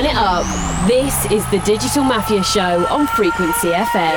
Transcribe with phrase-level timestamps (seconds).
[0.00, 0.46] Turn it up.
[0.88, 4.16] This is the Digital Mafia Show on Frequency FM.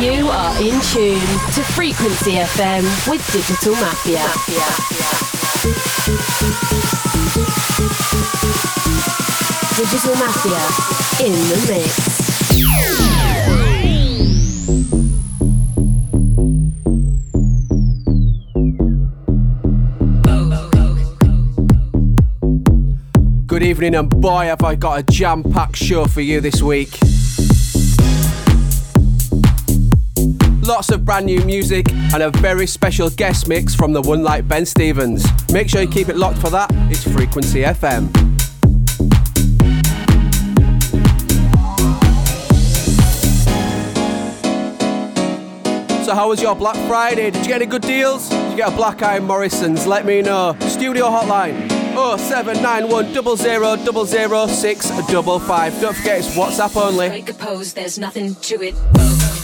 [0.00, 1.20] You are in tune
[1.52, 4.24] to Frequency FM with Digital Mafia.
[9.76, 12.15] Digital Mafia in the mix.
[23.66, 26.98] Evening, and boy, have I got a jam packed show for you this week.
[30.62, 34.46] Lots of brand new music and a very special guest mix from the one like
[34.46, 35.26] Ben Stevens.
[35.52, 36.70] Make sure you keep it locked for that.
[36.90, 38.06] It's Frequency FM.
[46.04, 47.32] So, how was your Black Friday?
[47.32, 48.28] Did you get any good deals?
[48.28, 49.86] Did you get a Black Eye Morrison's?
[49.86, 50.56] Let me know.
[50.60, 55.80] Studio hotline 0791 00 655.
[55.80, 57.08] Don't forget it's WhatsApp only.
[57.08, 59.35] Break a pose, there's nothing to it.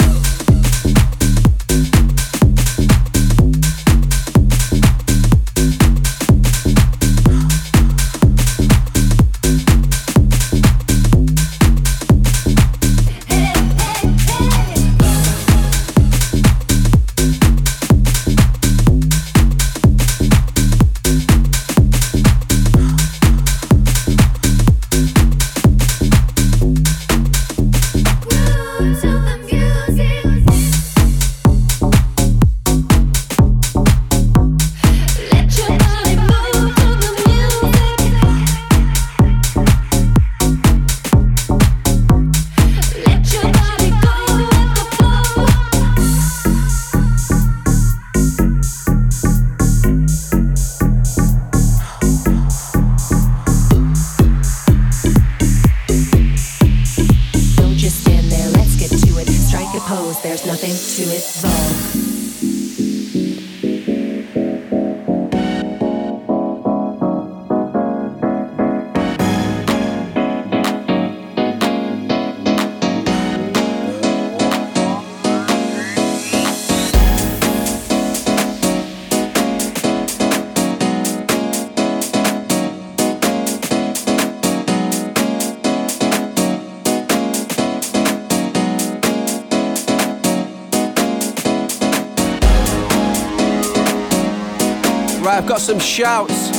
[95.62, 96.50] Some shouts.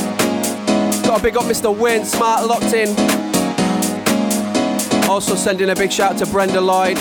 [1.02, 1.76] Got a big up Mr.
[1.76, 2.88] Wayne Smart locked in.
[5.10, 6.96] Also sending a big shout to Brenda Lloyd.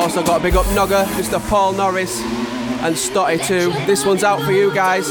[0.00, 1.40] Also got a big up Nogger, Mr.
[1.48, 2.20] Paul Norris,
[2.82, 3.72] and Stotty too.
[3.86, 5.08] This one's out for you guys.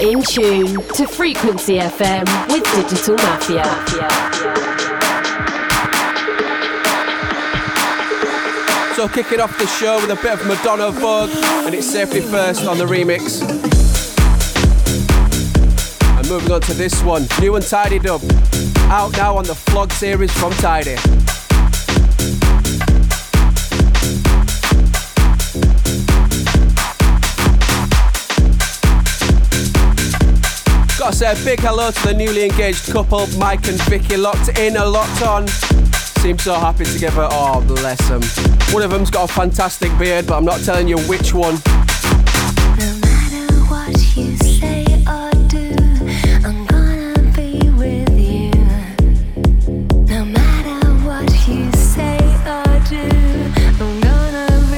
[0.00, 3.64] In tune to Frequency FM with Digital Mafia.
[8.96, 11.30] So kicking off the show with a bit of Madonna Vogue,
[11.66, 13.42] and it's Safety First on the remix.
[16.16, 18.22] And moving on to this one, new and tidied up.
[18.88, 20.96] out now on the Flog series from Tidy.
[31.00, 34.76] Gotta say a big hello to the newly engaged couple, Mike and Vicky, locked in
[34.76, 35.48] a locked on.
[35.48, 37.26] Seem so happy together.
[37.30, 38.20] Oh, bless them.
[38.74, 41.54] One of them's got a fantastic beard, but I'm not telling you which one.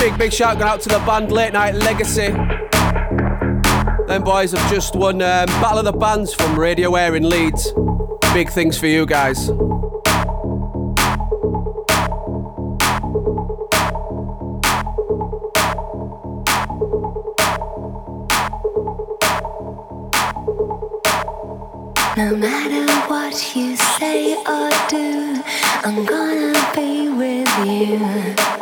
[0.01, 2.29] Big, big shout going out to the band Late Night Legacy.
[4.07, 7.71] Them boys have just won um, Battle of the Bands from Radio Air in Leeds.
[8.33, 9.49] Big things for you guys.
[22.17, 25.43] No matter what you say or do,
[25.83, 28.60] I'm gonna be with you.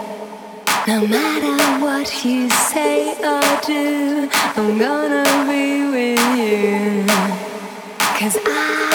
[0.89, 7.06] No matter what you say or do, I'm gonna be with you.
[8.18, 8.88] Cause I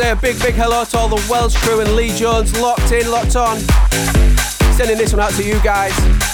[0.00, 3.10] say a big, big hello to all the Welsh crew and Lee Jones locked in,
[3.10, 3.58] locked on.
[4.74, 6.29] Sending this one out to you guys.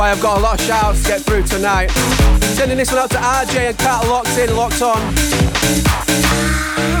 [0.00, 1.90] I've got a lot of shouts to get through tonight.
[2.56, 6.97] Sending this one out to RJ and Kat locked in, locked on.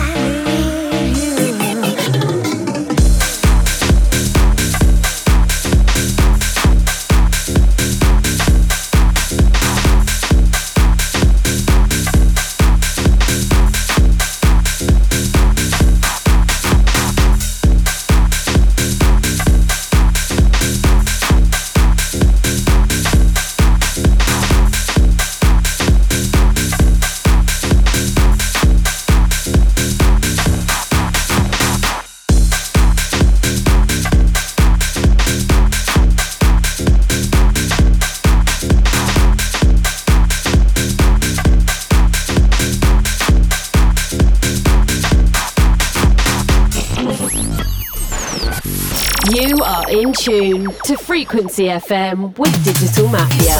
[50.08, 53.58] In tune to Frequency FM with Digital Mafia.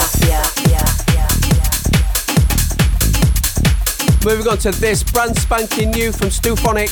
[4.25, 6.89] Moving on to this brand spanking new from Stu Phonik.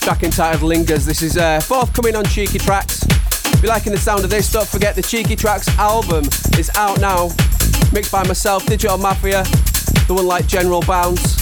[0.00, 1.04] Track entitled Lingers.
[1.04, 3.02] This is uh, forthcoming on Cheeky Tracks.
[3.02, 6.24] If you're liking the sound of this, don't forget the Cheeky Tracks album
[6.58, 7.28] is out now.
[7.92, 9.42] Mixed by myself, Digital Mafia,
[10.08, 11.36] the one like General Bounce,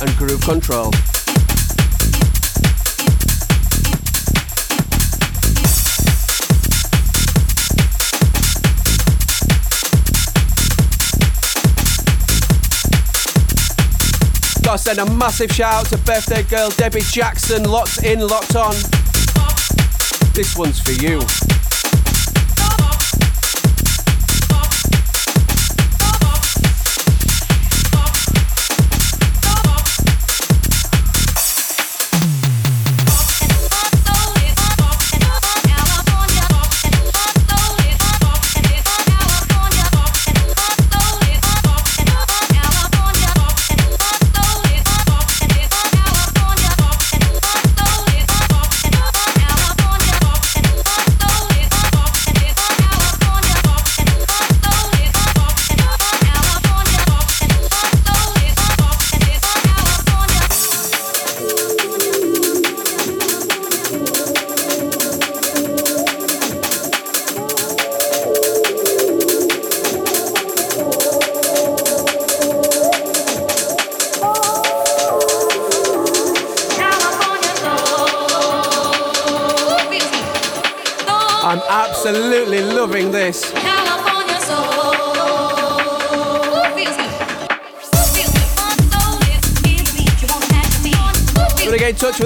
[0.00, 0.90] and Groove Control.
[14.94, 18.74] Send a massive shout out to birthday girl Debbie Jackson, locked in, locked on.
[20.34, 21.20] This one's for you.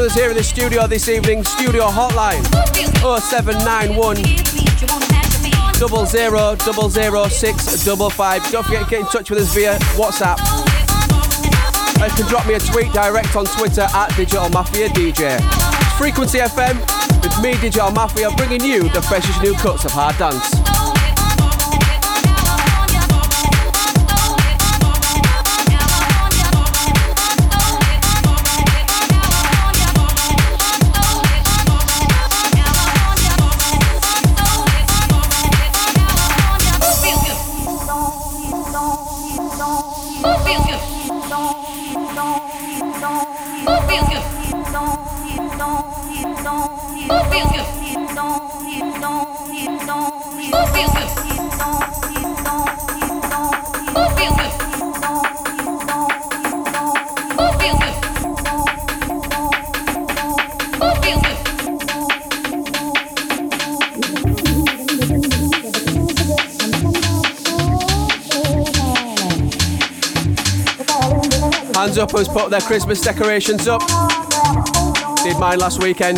[0.04, 1.42] Us here in the studio this evening.
[1.44, 2.44] Studio hotline
[3.20, 4.16] 0791
[5.78, 8.42] double zero double zero six double five.
[8.50, 10.38] Don't forget to get in touch with us via WhatsApp.
[12.00, 15.40] You can drop me a tweet direct on Twitter at Digital Mafia DJ.
[15.96, 16.80] Frequency FM
[17.22, 20.53] with me, Digital Mafia, bringing you the freshest new cuts of hard dance.
[71.84, 73.82] Hands up who's put their Christmas decorations up.
[75.22, 76.16] Did mine last weekend.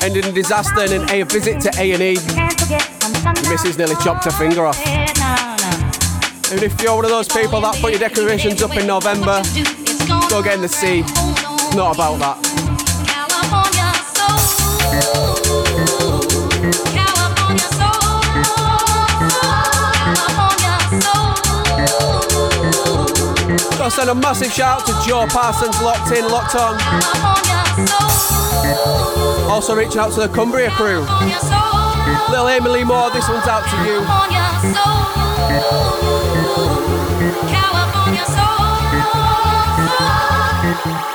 [0.00, 2.14] Ended in disaster and a visit to A&E.
[3.50, 4.78] Missus nearly chopped her finger off.
[6.52, 9.42] And if you're one of those people that put your decorations up in November,
[10.30, 11.00] go get in the sea.
[11.00, 12.38] It's not about that.
[23.84, 26.80] Gotta send a massive shout out to Joe Parsons, locked in, locked on.
[29.50, 31.00] Also reaching out to the Cumbria crew.
[32.30, 34.00] Little Emily Moore, this one's out to you.
[40.82, 41.13] Turn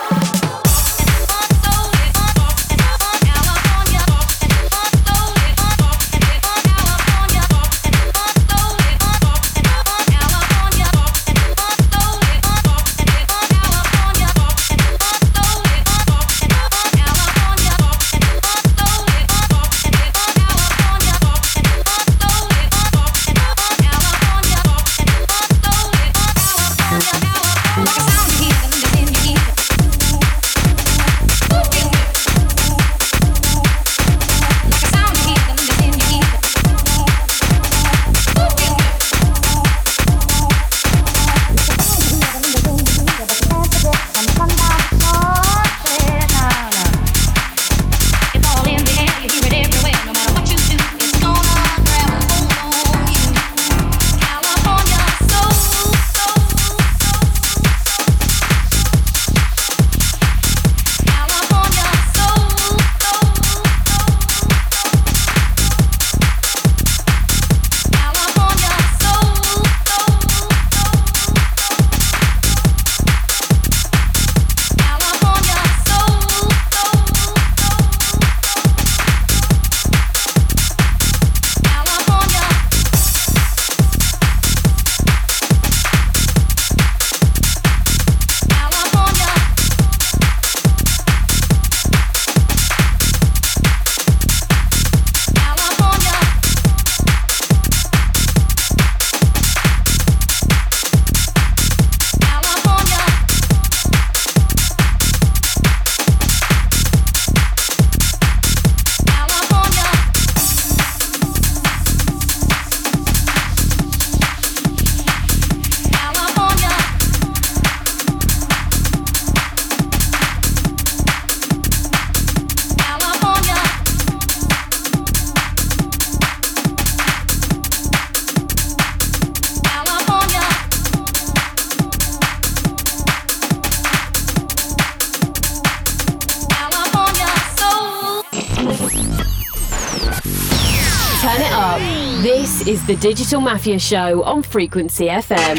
[142.90, 145.58] the Digital Mafia Show on Frequency FM.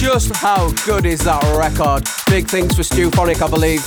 [0.00, 2.08] Just how good is that record?
[2.30, 3.84] Big things for Stu Phonik, I believe.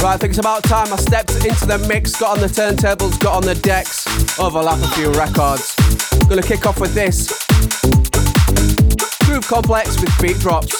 [0.00, 3.18] Right, I think it's about time I stepped into the mix, got on the turntables,
[3.18, 4.06] got on the decks,
[4.38, 5.74] overlap a few records.
[6.28, 7.26] Gonna kick off with this.
[9.26, 10.79] Groove Complex with beat drops.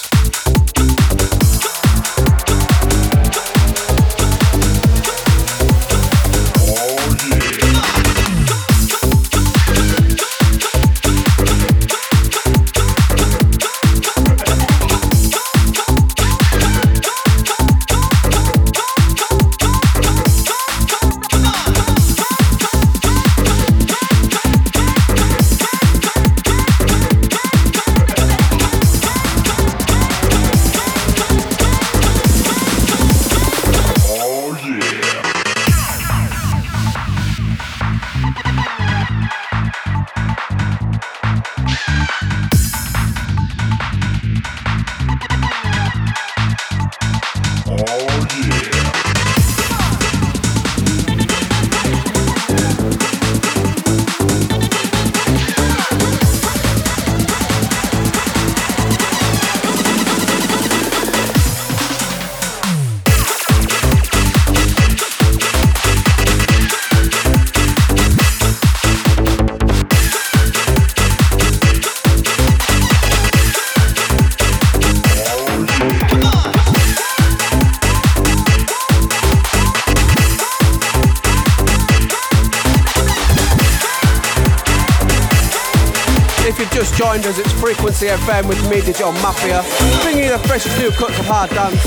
[88.03, 89.63] It's Frequency FM with me, Digital Mafia,
[90.03, 91.81] bringing you the freshest new cuts of hard dance.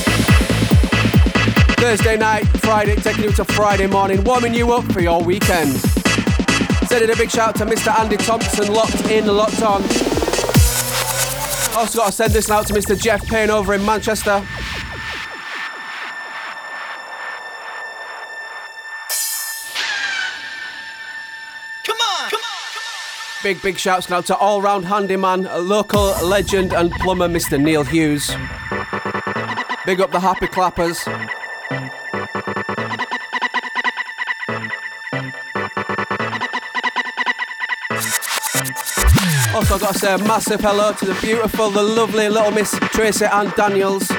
[1.78, 5.72] Thursday night, Friday, taking you to Friday morning, warming you up for your weekend.
[6.88, 7.98] Sending a big shout to Mr.
[8.00, 9.82] Andy Thompson, locked in, locked on.
[11.76, 13.00] Also got to send this out to Mr.
[13.00, 14.46] Jeff Payne over in Manchester.
[23.44, 27.62] Big, big shouts now to all round handyman, local legend and plumber Mr.
[27.62, 28.28] Neil Hughes.
[29.86, 31.06] Big up the happy clappers.
[39.54, 42.72] Also, I've got to say a massive hello to the beautiful, the lovely little Miss
[42.94, 44.10] Tracy and Daniels.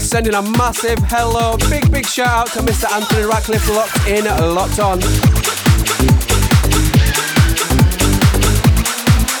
[0.00, 2.90] Sending a massive hello, big, big shout out to Mr.
[2.92, 4.98] Anthony Ratcliffe locked in, locked on.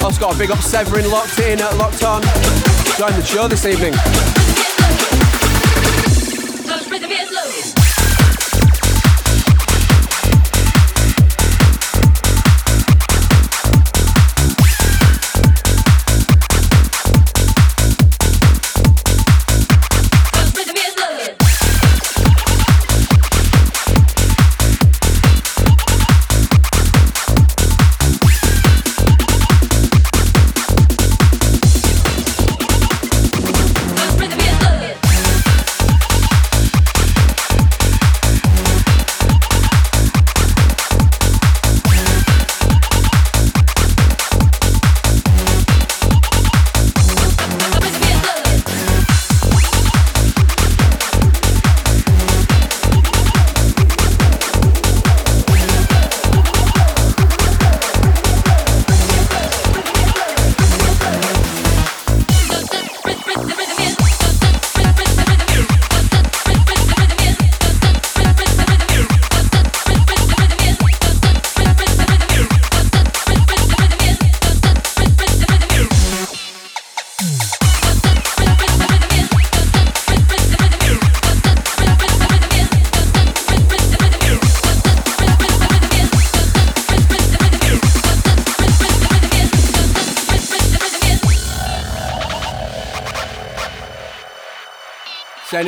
[0.02, 2.22] Also got a big up Severin locked in, locked on.
[2.96, 3.92] Join the show this evening.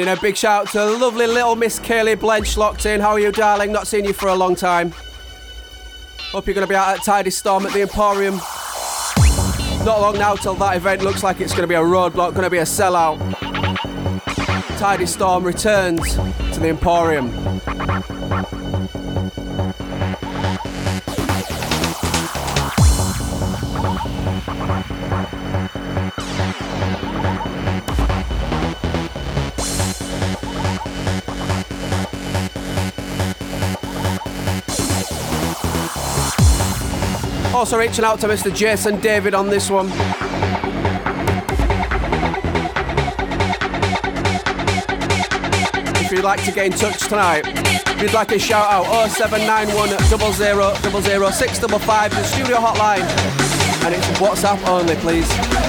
[0.08, 3.00] A big shout out to lovely little Miss Kaylee Blench locked in.
[3.00, 3.72] How are you, darling?
[3.72, 4.92] Not seen you for a long time.
[6.30, 8.36] Hope you're going to be out at Tidy Storm at the Emporium.
[9.84, 12.42] Not long now till that event looks like it's going to be a roadblock, going
[12.42, 13.18] to be a sellout.
[14.78, 17.47] Tidy Storm returns to the Emporium.
[37.58, 38.54] Also reaching out to Mr.
[38.54, 39.88] Jason David on this one.
[45.96, 49.88] If you'd like to get in touch tonight, if you'd like a shout out, 0791
[49.98, 53.02] 00 655, the studio hotline.
[53.84, 55.67] And it's WhatsApp only, please.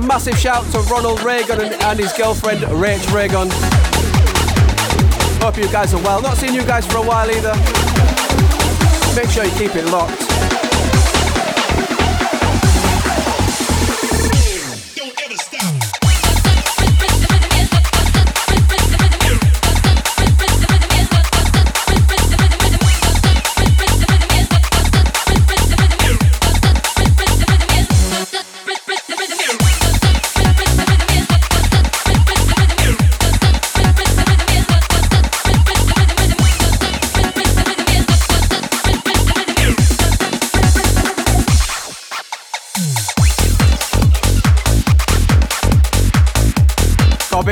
[0.00, 3.48] Massive shout to Ronald Reagan and, and his girlfriend Rach Reagan.
[5.42, 6.22] Hope you guys are well.
[6.22, 7.54] Not seen you guys for a while either.
[9.14, 10.27] Make sure you keep it locked.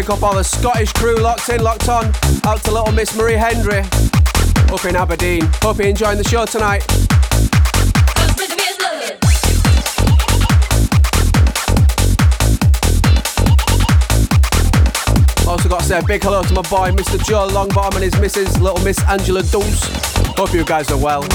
[0.07, 2.12] Pick up all the Scottish crew locked in, locked on.
[2.45, 3.81] Out to little Miss Marie Hendry
[4.71, 5.42] up in Aberdeen.
[5.62, 6.87] Hope you're enjoying the show tonight.
[15.49, 17.23] Also got to say a big hello to my boy Mr.
[17.25, 19.88] Joe Longbottom and his missus, little Miss Angela Dulce.
[20.37, 21.27] Hope you guys are well.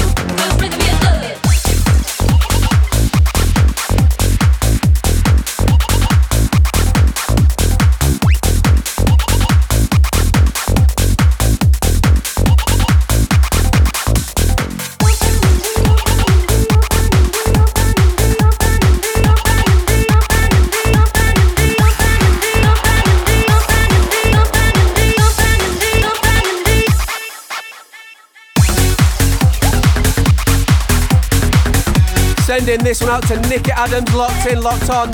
[32.63, 35.09] Sending this one out to Nick Adams, locked in, locked on.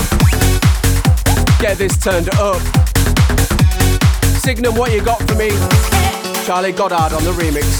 [1.62, 2.62] Get this turned up.
[4.44, 5.52] Signum, what you got for me?
[6.46, 7.80] Charlie Goddard on the remix.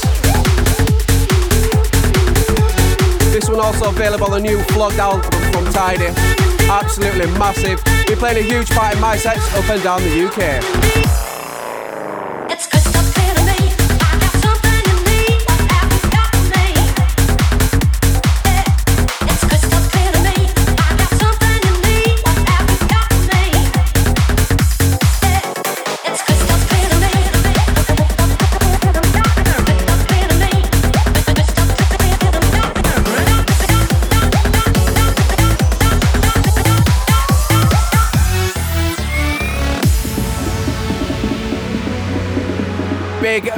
[3.34, 6.14] This one also available on the new Flogged album from Tidy.
[6.70, 7.84] Absolutely massive.
[8.08, 11.07] We're playing a huge part in my sets up and down the UK.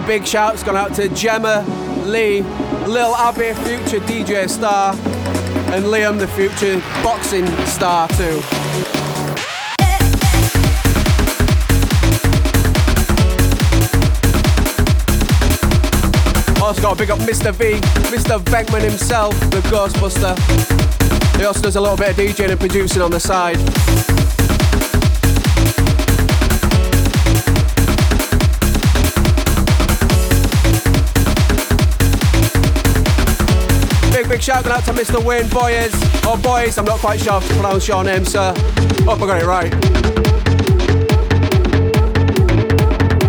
[0.10, 1.64] Big, shouts gone out to Gemma,
[2.04, 2.42] Lee,
[2.88, 4.96] Lil Abby, future DJ star,
[5.72, 8.42] and Liam, the future boxing star too.
[16.60, 17.54] Also got to big up Mr.
[17.54, 17.74] V,
[18.10, 18.40] Mr.
[18.46, 20.36] Venkman himself, the Ghostbuster.
[21.38, 23.58] He also does a little bit of DJing and producing on the side.
[34.38, 35.24] Shout out to Mr.
[35.24, 35.92] Wayne Boyes.
[36.24, 38.54] Or oh, Boys, I'm not quite sure how to pronounce your name, sir.
[39.06, 39.74] Hope I got it right.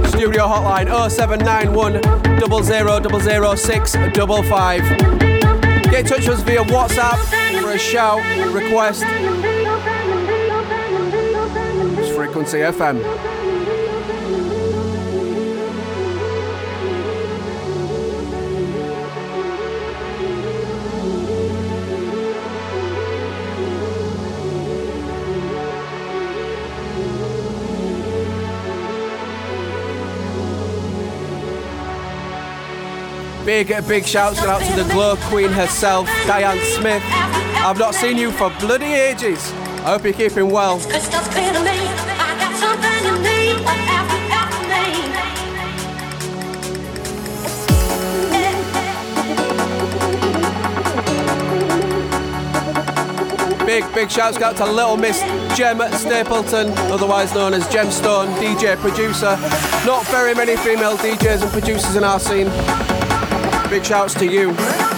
[0.08, 2.02] Studio hotline 0791
[2.40, 4.82] 000655.
[5.90, 7.18] Get in touch with us via WhatsApp
[7.62, 8.20] for a shout,
[8.52, 9.04] request.
[11.98, 13.39] It's Frequency FM.
[33.50, 37.02] Big, big shouts out to the Glow Queen herself, Diane Smith.
[37.04, 39.50] I've not seen you for bloody ages.
[39.82, 40.78] I hope you're keeping well.
[53.66, 55.18] Big, big shouts out to Little Miss
[55.58, 59.36] Gem Stapleton, otherwise known as Gemstone, DJ producer.
[59.84, 62.48] Not very many female DJs and producers in our scene.
[63.70, 64.89] Big shouts to you.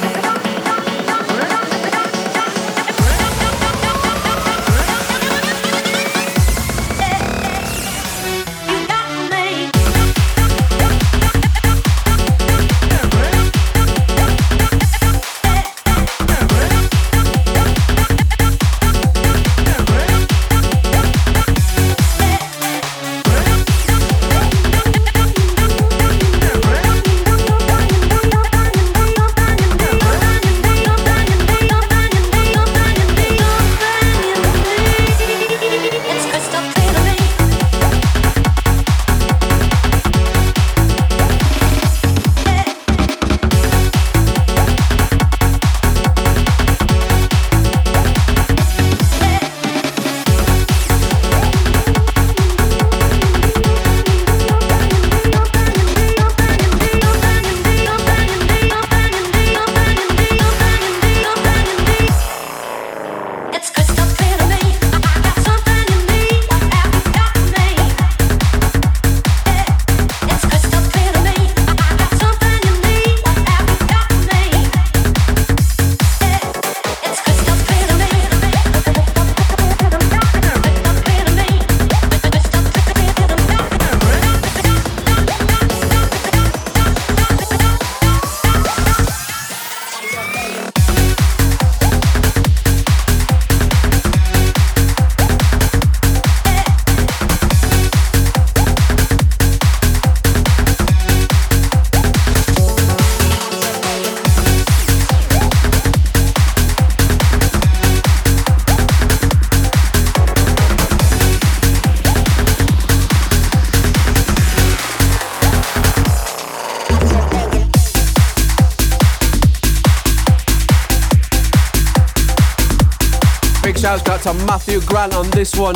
[124.53, 125.75] Matthew Grant on this one.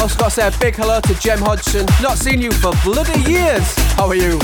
[0.00, 1.84] Also got to say a big hello to Jem Hodgson.
[2.00, 3.74] Not seen you for bloody years.
[3.96, 4.38] How are you?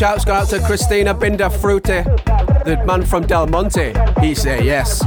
[0.00, 2.00] Shouts go out to Christina Binder Fruity,
[2.64, 3.92] the man from Del Monte.
[4.22, 5.04] He say yes.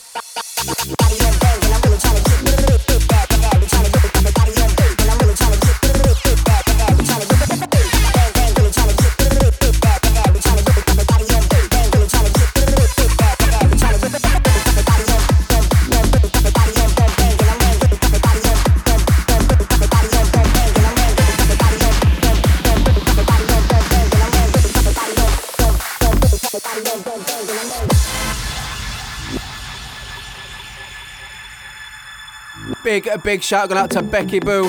[32.90, 34.64] Big, a big shout going out to Becky Boo.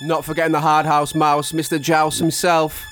[0.00, 1.80] Not forgetting the hard house mouse, Mr.
[1.80, 2.86] Jouse himself.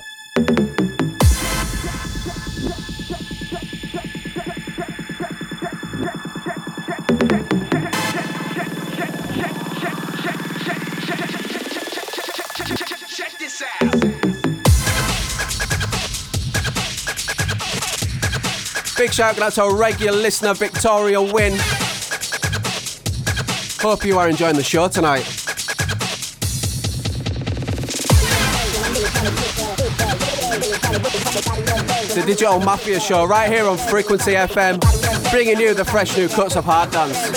[18.96, 21.56] Big shout out to our regular listener, Victoria Wynn.
[23.84, 25.26] Hope you are enjoying the show tonight.
[32.00, 34.80] It's the Digital Mafia Show right here on Frequency FM,
[35.30, 37.30] bringing you the fresh new cuts of hard dance.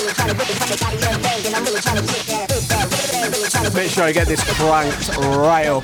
[3.75, 5.83] Make sure I get this cranked right up.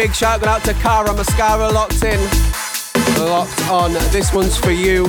[0.00, 2.18] Big shout out to Cara Mascara locked in.
[3.18, 3.92] Locked on.
[4.10, 5.06] This one's for you.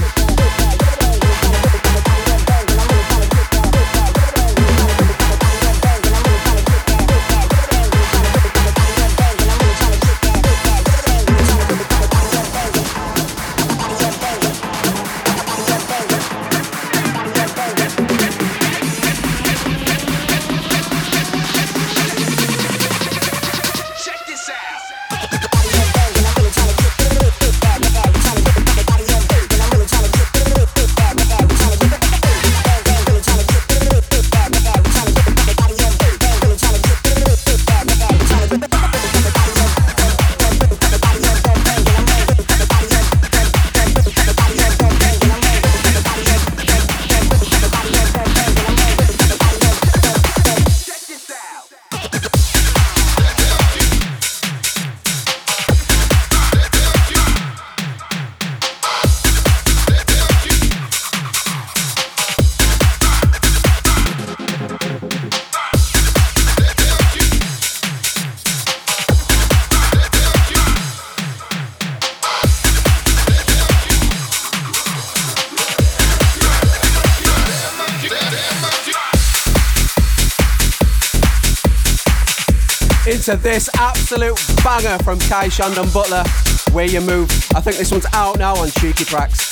[83.22, 86.26] Into this absolute banger from Kye Shand and Butla,
[86.74, 87.30] Where You Move.
[87.54, 89.52] I think this one's out now on Cheeky Tracks.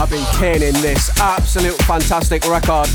[0.00, 2.88] I've been caning this absolute fantastic record.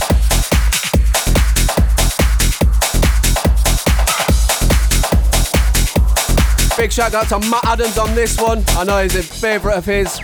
[6.76, 8.62] Big shout out to Matt Adams on this one.
[8.72, 10.20] I know he's a favourite of his.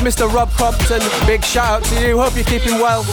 [0.00, 0.32] Mr.
[0.32, 1.00] Rob Compton.
[1.26, 2.18] Big shout out to you.
[2.18, 3.04] Hope you're keeping well.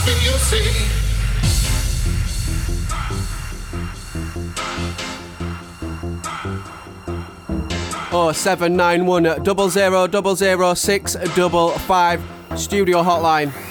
[8.33, 12.21] 0791 0000 655
[12.55, 13.66] studio hotline.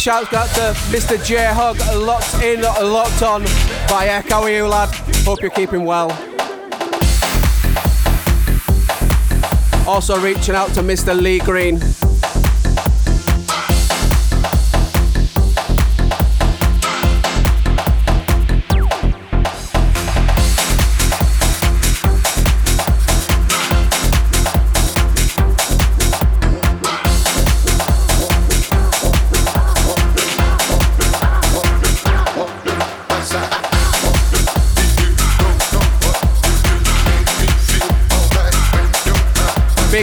[0.00, 1.22] Big, big shout out to Mr.
[1.22, 3.42] J Hug, locked in, locked on
[3.88, 4.36] by Echo.
[4.36, 4.94] How are you, lad?
[5.26, 6.10] Hope you're keeping well.
[9.86, 11.14] Also reaching out to Mr.
[11.14, 11.80] Lee Green.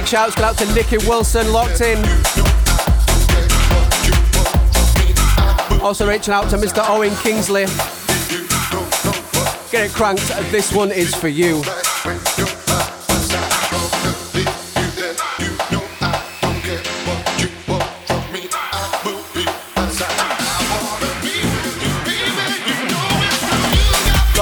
[0.08, 1.98] Shouts go out to Nicky Wilson, locked in.
[5.82, 6.82] Also reaching out to Mr.
[6.88, 7.66] Owen Kingsley.
[9.70, 11.62] Get it cranked, this one is for you.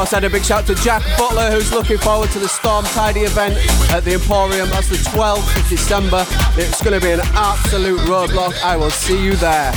[0.05, 3.21] Also had a big shout to Jack Butler who's looking forward to the Storm Tidy
[3.21, 3.55] event
[3.91, 4.69] at the Emporium.
[4.69, 6.27] That's the 12th of December.
[6.61, 8.53] It's going to be an absolute roadblock.
[8.61, 9.73] I will see you there.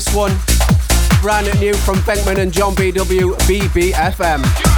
[0.00, 0.32] This one,
[1.20, 4.69] brand new from Venkman and Jon BW BBFM.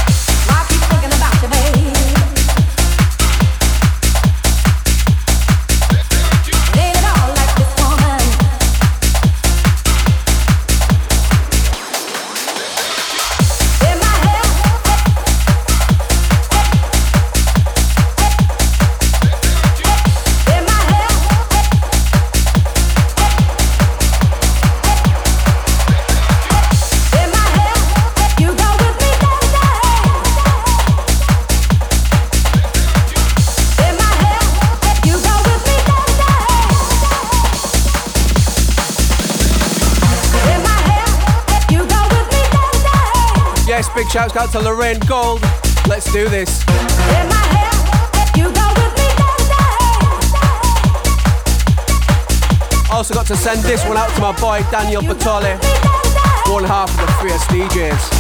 [44.33, 45.43] Shouts out to Lorraine Gold.
[45.87, 46.63] Let's do this.
[46.63, 49.09] In my head, you go with me,
[52.91, 55.59] Also got to send this one out to my boy Daniel Patoli,
[56.51, 58.12] one half of the 3S DJs.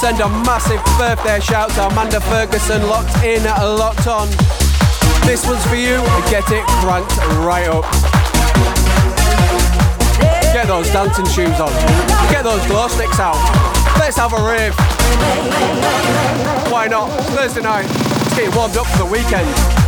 [0.00, 4.28] Send a massive birthday shout to Amanda Ferguson, locked in, locked on.
[5.26, 6.00] This one's for you.
[6.30, 7.84] Get it cranked right up.
[10.54, 11.70] Get those dancing shoes on.
[12.32, 13.36] Get those glow sticks out.
[13.98, 14.74] Let's have a rave.
[16.72, 17.10] Why not?
[17.36, 17.86] Thursday night.
[17.86, 19.79] Let's get warmed up for the weekend.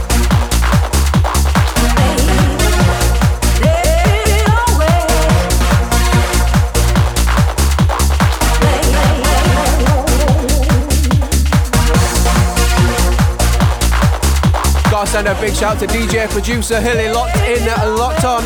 [15.02, 18.40] Gotta send a big shout to DJ producer Hilly locked in and locked on.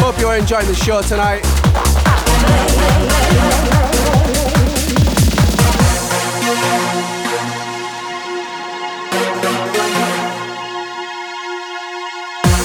[0.00, 1.42] Hope you're enjoying the show tonight.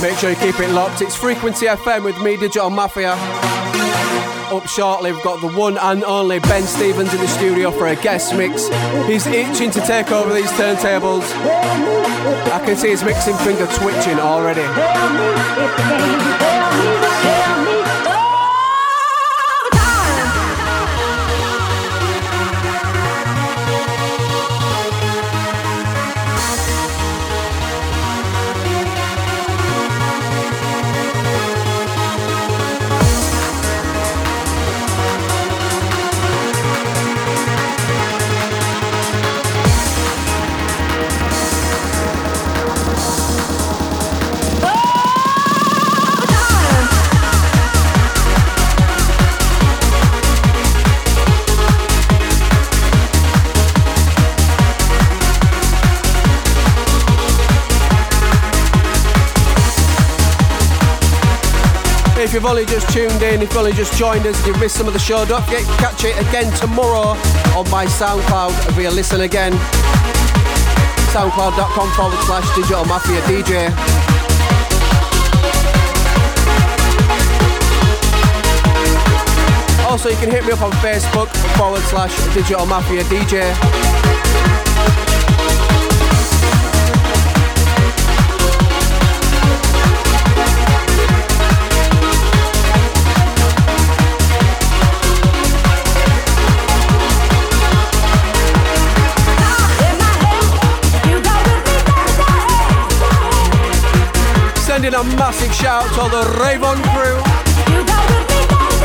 [0.03, 1.01] Make sure you keep it locked.
[1.01, 3.62] It's Frequency FM with me, Digital Mafia.
[4.53, 7.95] Up shortly, we've got the one and only Ben Stevens in the studio for a
[7.95, 8.67] guest mix.
[9.07, 11.23] He's itching to take over these turntables.
[12.51, 14.61] I can see his mixing finger twitching already.
[62.33, 64.87] If you've only just tuned in, if you've only just joined us, you've missed some
[64.87, 67.09] of the show, don't forget to catch it again tomorrow
[67.55, 69.53] on my SoundCloud via Listen Again.
[71.13, 73.69] SoundCloud.com forward slash Digital Mafia DJ.
[79.85, 83.53] Also, you can hit me up on Facebook forward slash Digital Mafia DJ.
[105.15, 107.19] Massive shout to all the Ravon crew.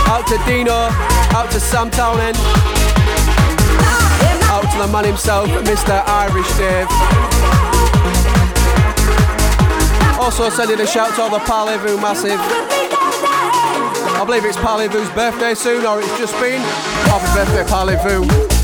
[0.08, 0.88] Out to Dino,
[1.36, 2.36] out to Sam Townend,
[4.48, 6.02] out to the man himself, Mr.
[6.06, 6.88] Irish Dave.
[10.18, 12.40] Also sending a shout to all the Parlez-Vous Massive.
[12.40, 16.60] I believe it's Parlez-Vou's birthday soon, or it's just been.
[17.06, 18.57] Happy birthday, Parlez-Vous.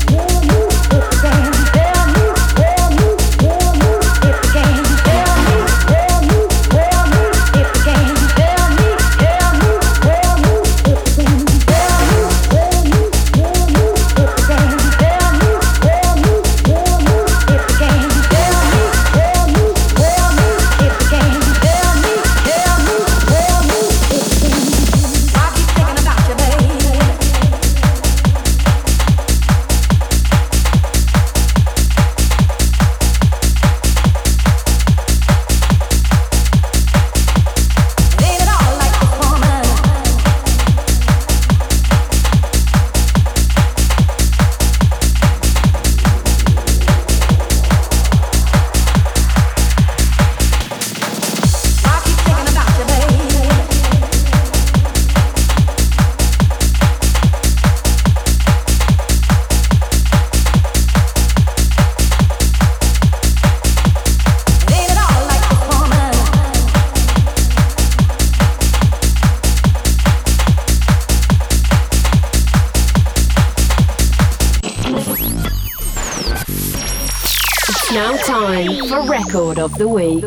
[79.55, 80.23] Record of the Week.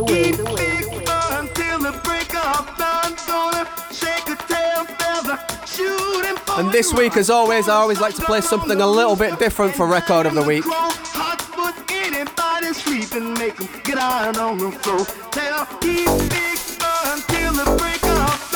[6.59, 9.75] And this week, as always, I always like to play something a little bit different
[9.75, 10.65] for Record of the Week.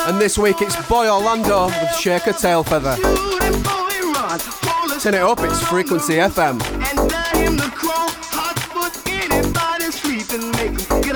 [0.09, 2.97] And this week it's Boy Orlando with Shake A Tail Feather.
[5.01, 6.72] Turn it up, it's Frequency FM.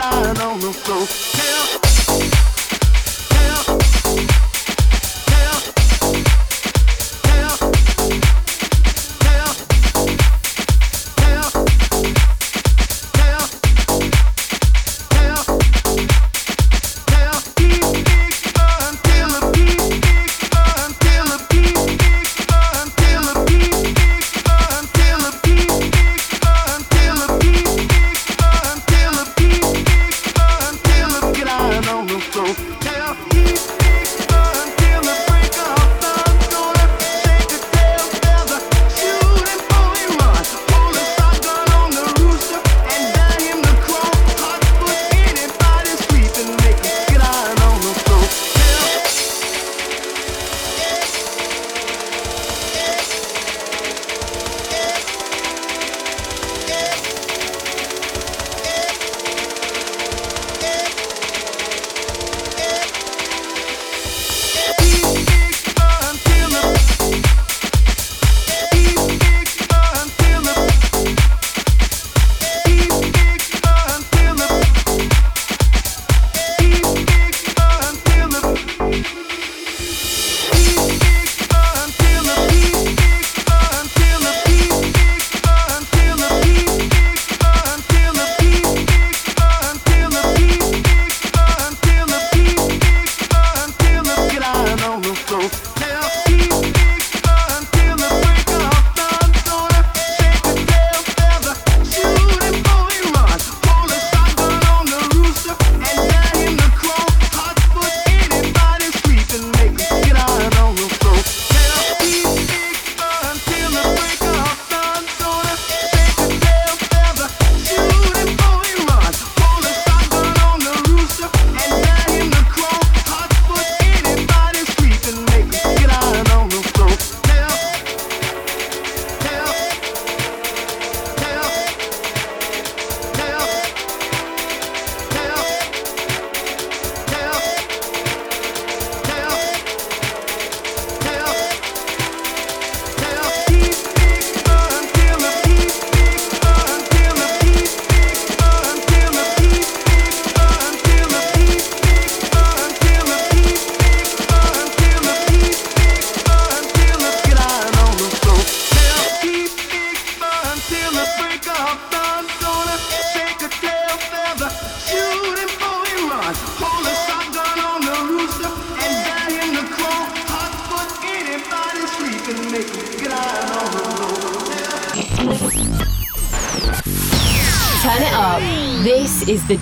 [0.07, 1.26] Out on the floor.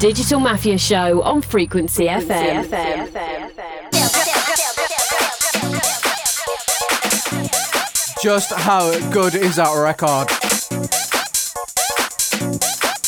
[0.05, 2.68] Digital Mafia Show on Frequency FM.
[8.22, 10.28] Just how good is that record?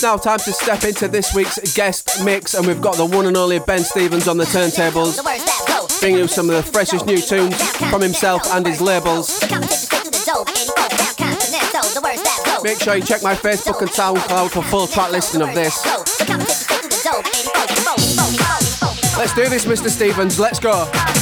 [0.03, 3.36] Now, time to step into this week's guest mix, and we've got the one and
[3.36, 5.20] only Ben Stevens on the turntables,
[6.01, 9.38] bringing you some of the freshest new tunes from himself and his labels.
[12.64, 15.84] Make sure you check my Facebook and SoundCloud for full track listing of this.
[19.27, 19.91] Let's do this, Mr.
[19.91, 20.39] Stevens.
[20.39, 21.16] Let's go.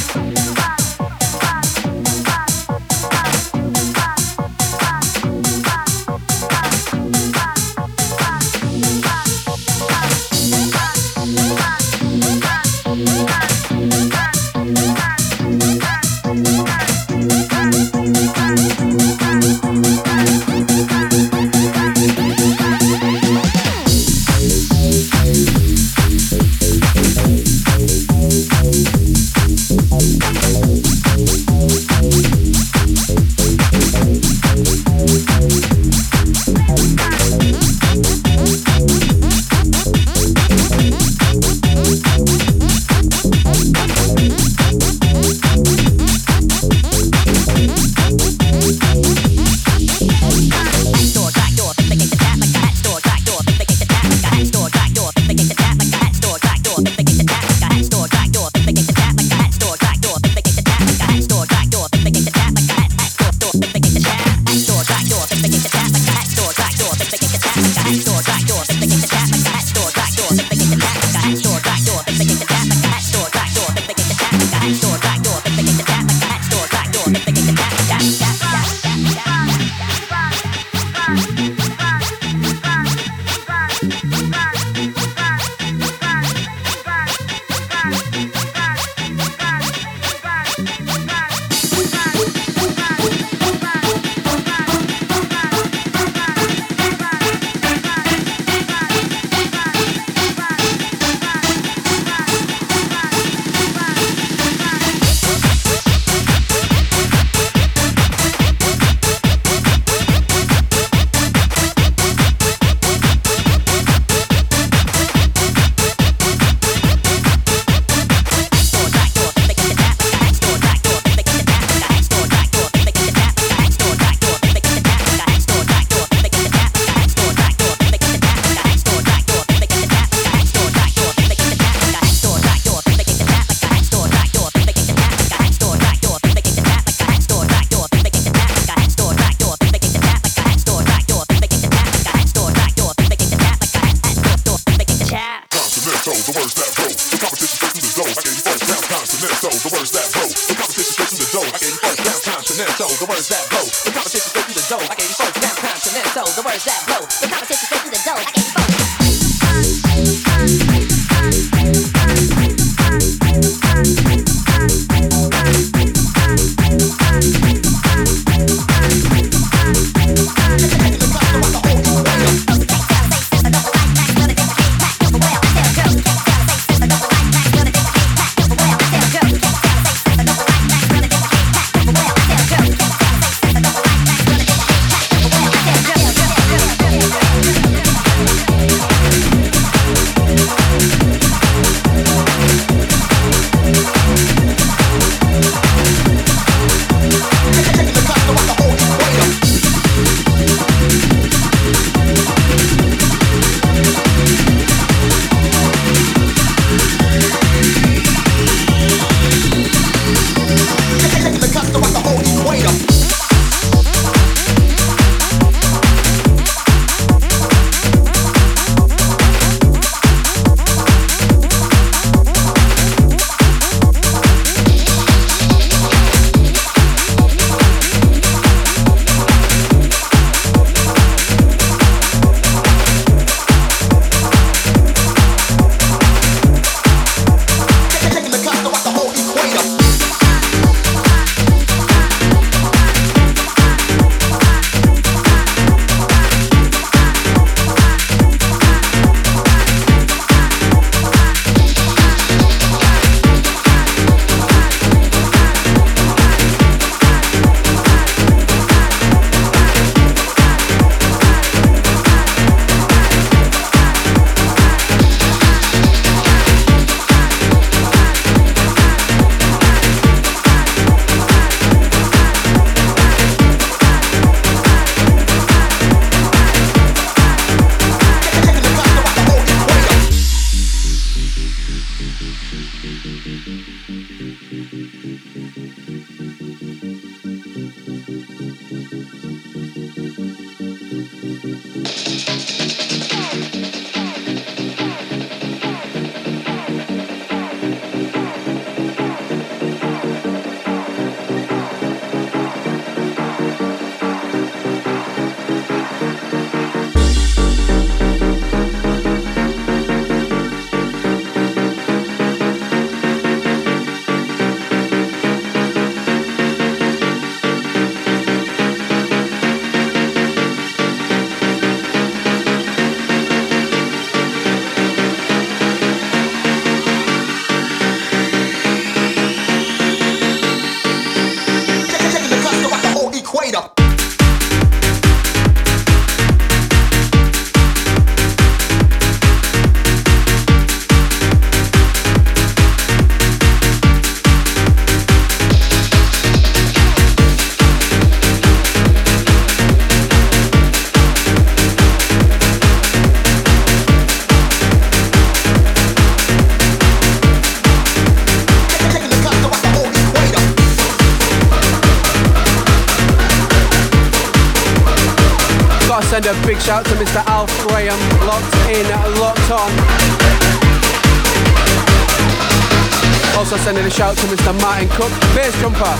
[373.95, 374.51] shout to Mr.
[374.59, 375.95] Martin Cook, bass jumper.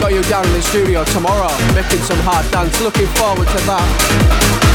[0.00, 2.80] Got you down in the studio tomorrow, making some hard dance.
[2.80, 4.71] Looking forward to that.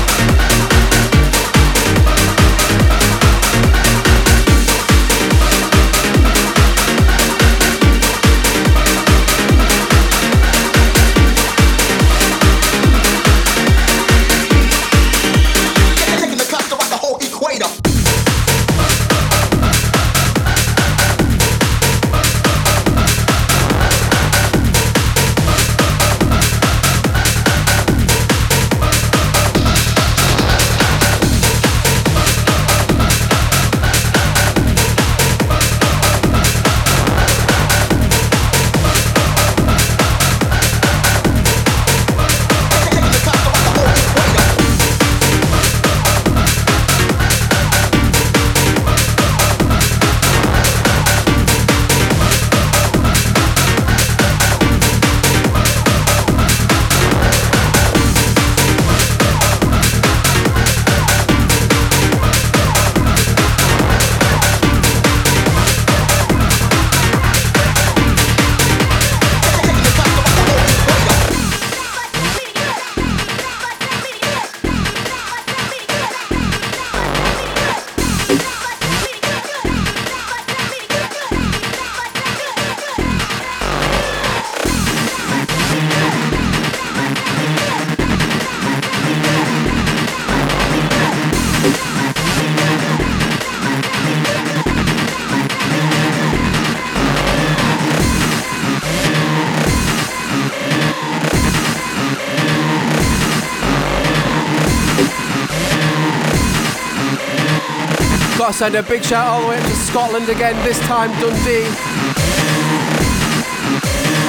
[108.47, 111.67] Gotta send a big shout all the way up to Scotland again, this time Dundee.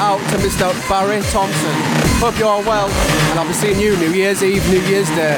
[0.03, 0.75] Out to Mr.
[0.89, 1.71] Barry Thompson.
[2.19, 2.89] Hope you're all well,
[3.31, 5.37] and I'll be seeing you New Year's Eve, New Year's Day.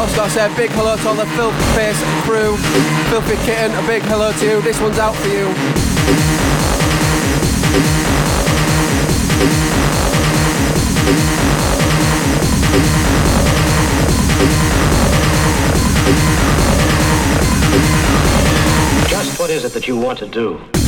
[0.00, 2.56] Also gotta say a big hello to all the Filth Face crew.
[3.10, 4.62] Filthy Kitten, a big hello to you.
[4.62, 5.83] This one's out for you.
[19.08, 20.83] Just what is it that you want to do?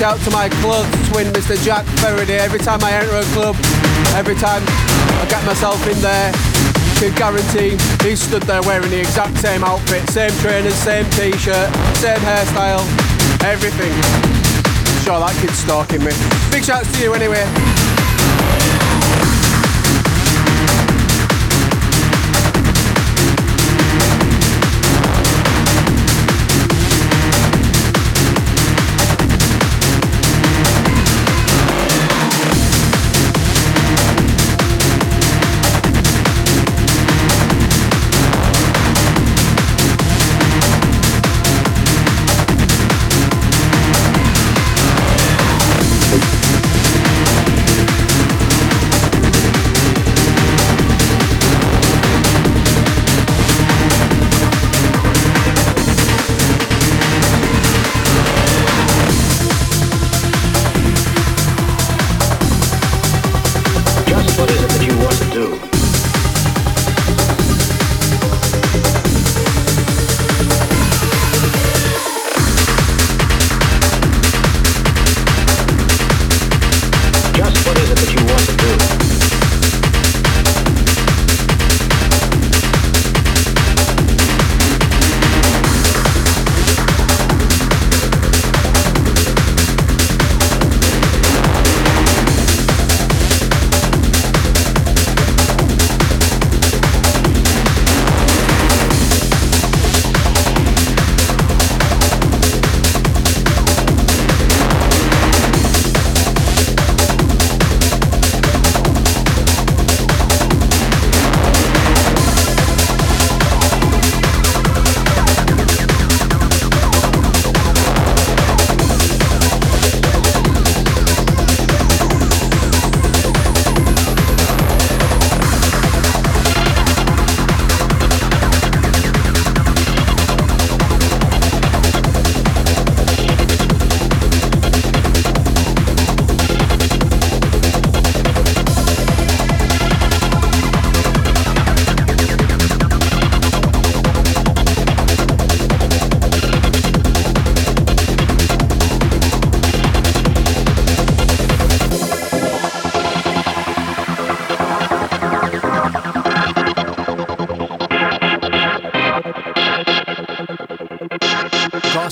[0.00, 1.62] Shout to my club twin, Mr.
[1.62, 2.38] Jack Faraday.
[2.38, 3.54] Every time I enter a club,
[4.16, 4.62] every time
[5.20, 6.32] I get myself in there,
[6.96, 7.76] can guarantee
[8.08, 11.68] he stood there wearing the exact same outfit, same trainers, same t-shirt,
[12.00, 12.80] same hairstyle,
[13.44, 13.92] everything.
[15.04, 16.12] Sure, that kid's stalking me.
[16.50, 17.44] Big shouts to you anyway.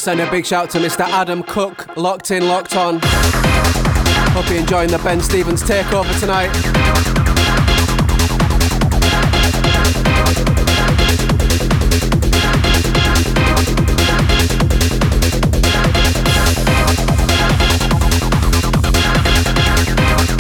[0.09, 1.01] Send a big shout to Mr.
[1.01, 2.99] Adam Cook, locked in, locked on.
[4.33, 6.49] Hope you're enjoying the Ben Stevens takeover tonight.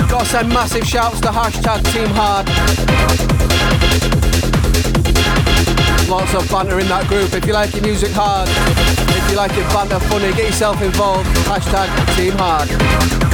[0.08, 2.48] Gotta send massive shouts to hashtag Team Hard.
[6.08, 7.34] Lots of banter in that group.
[7.34, 8.48] If you like your music hard,
[9.28, 11.28] if you like your banter funny, get yourself involved.
[11.46, 13.27] Hashtag Team Hard.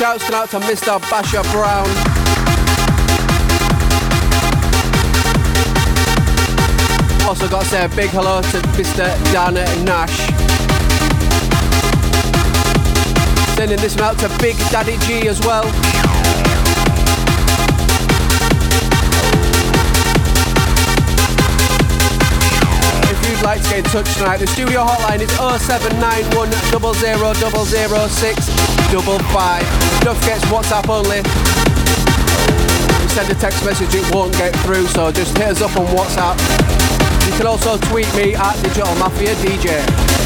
[0.00, 0.98] Shouts out to Mr.
[1.10, 1.86] Basher Brown.
[7.28, 9.12] Also got to say a big hello to Mr.
[9.30, 10.16] Dan Nash.
[13.56, 15.66] Sending this one out to Big Daddy G as well.
[23.04, 26.50] If you'd like to get in touch tonight, the studio hotline is 0791
[27.92, 30.02] 00 655.
[30.02, 31.18] Don't forget WhatsApp only.
[31.22, 35.76] If you send a text message, it won't get through, so just hit us up
[35.76, 36.36] on WhatsApp.
[37.24, 40.19] You can also tweet me at Digital Mafia DJ.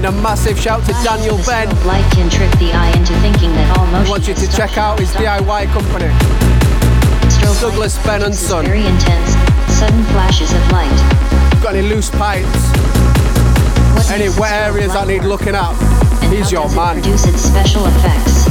[0.00, 1.68] Send a massive shout to Daniel Ben.
[1.86, 4.98] Light can trick the eye into thinking that all motion wants you to check out
[4.98, 6.12] his DIY company.
[7.26, 8.64] Strobe Douglas Ben and Son.
[8.64, 9.30] Very intense,
[9.74, 11.62] sudden flashes of light.
[11.62, 12.46] Got any loose pipes?
[13.96, 15.74] What Any wet areas that need looking at?
[16.22, 16.94] And He's your does it man.
[16.94, 18.46] produce its special effects.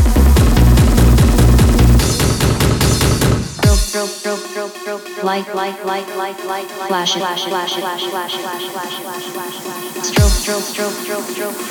[5.23, 9.87] Light, light, light, light, light, flash, flash, flash, flash, flash, flash, flash, flash, flash, flash.
[10.05, 11.06] Strobe, strobe, strobe,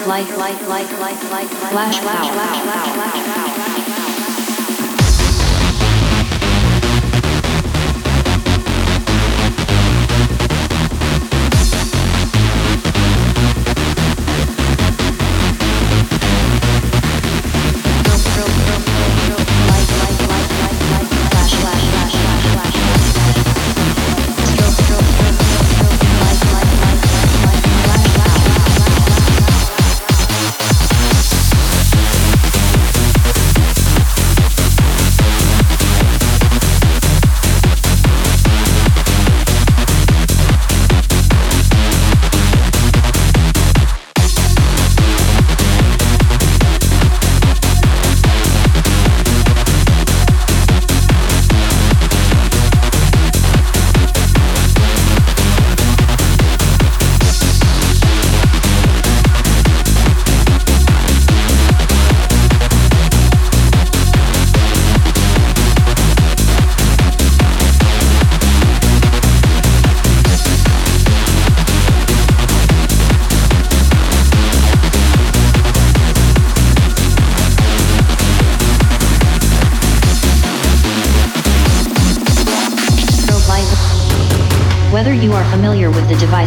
[0.06, 3.25] life, life, life, life, life, life life life life flash.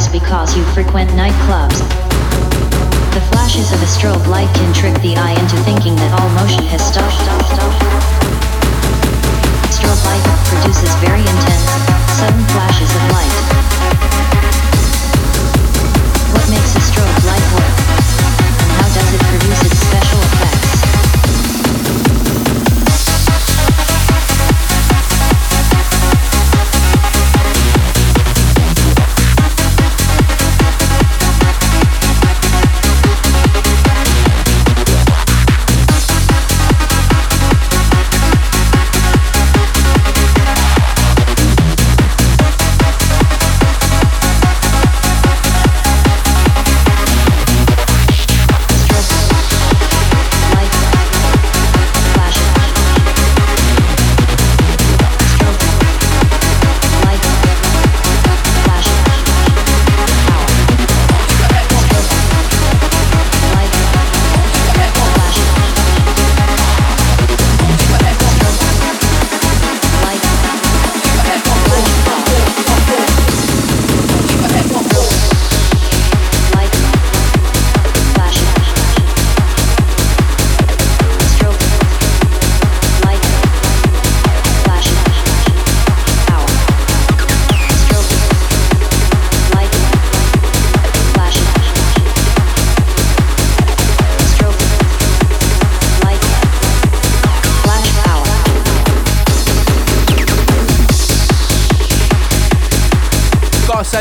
[0.08, 1.79] Because you frequent nightclubs,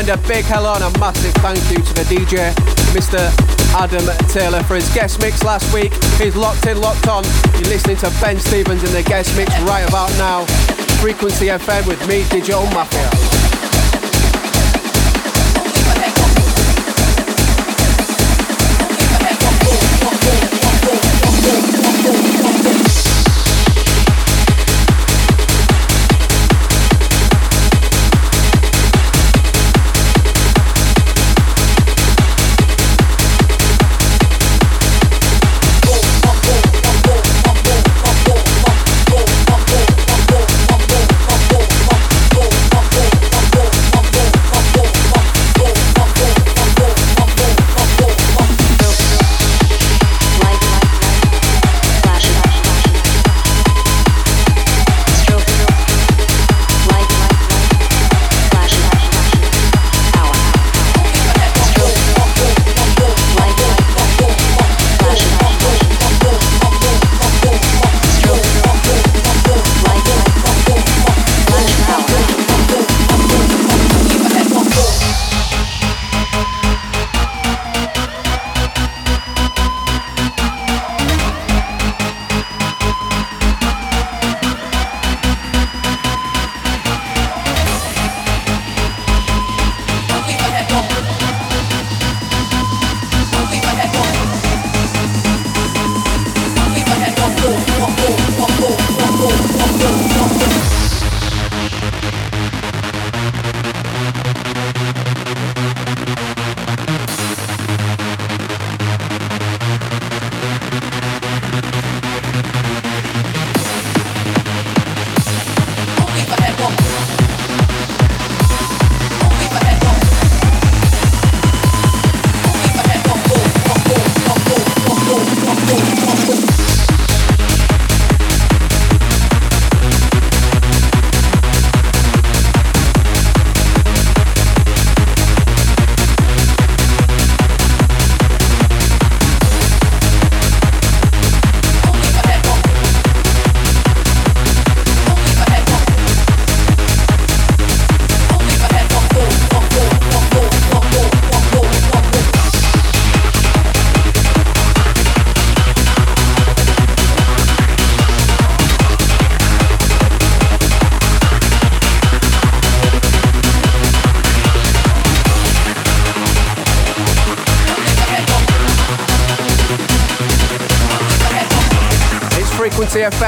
[0.09, 2.51] A big hello and a massive thank you to the DJ,
[2.97, 3.29] Mr.
[3.75, 5.93] Adam Taylor, for his guest mix last week.
[6.17, 7.23] He's locked in, locked on.
[7.53, 10.45] You're listening to Ben Stevens in the guest mix right about now.
[10.99, 13.08] Frequency FM with me, Digital Mafia.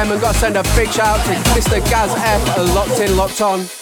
[0.02, 1.80] FM and got to send a big shout out to Mr.
[1.90, 3.81] Gaz F, locked in, locked on.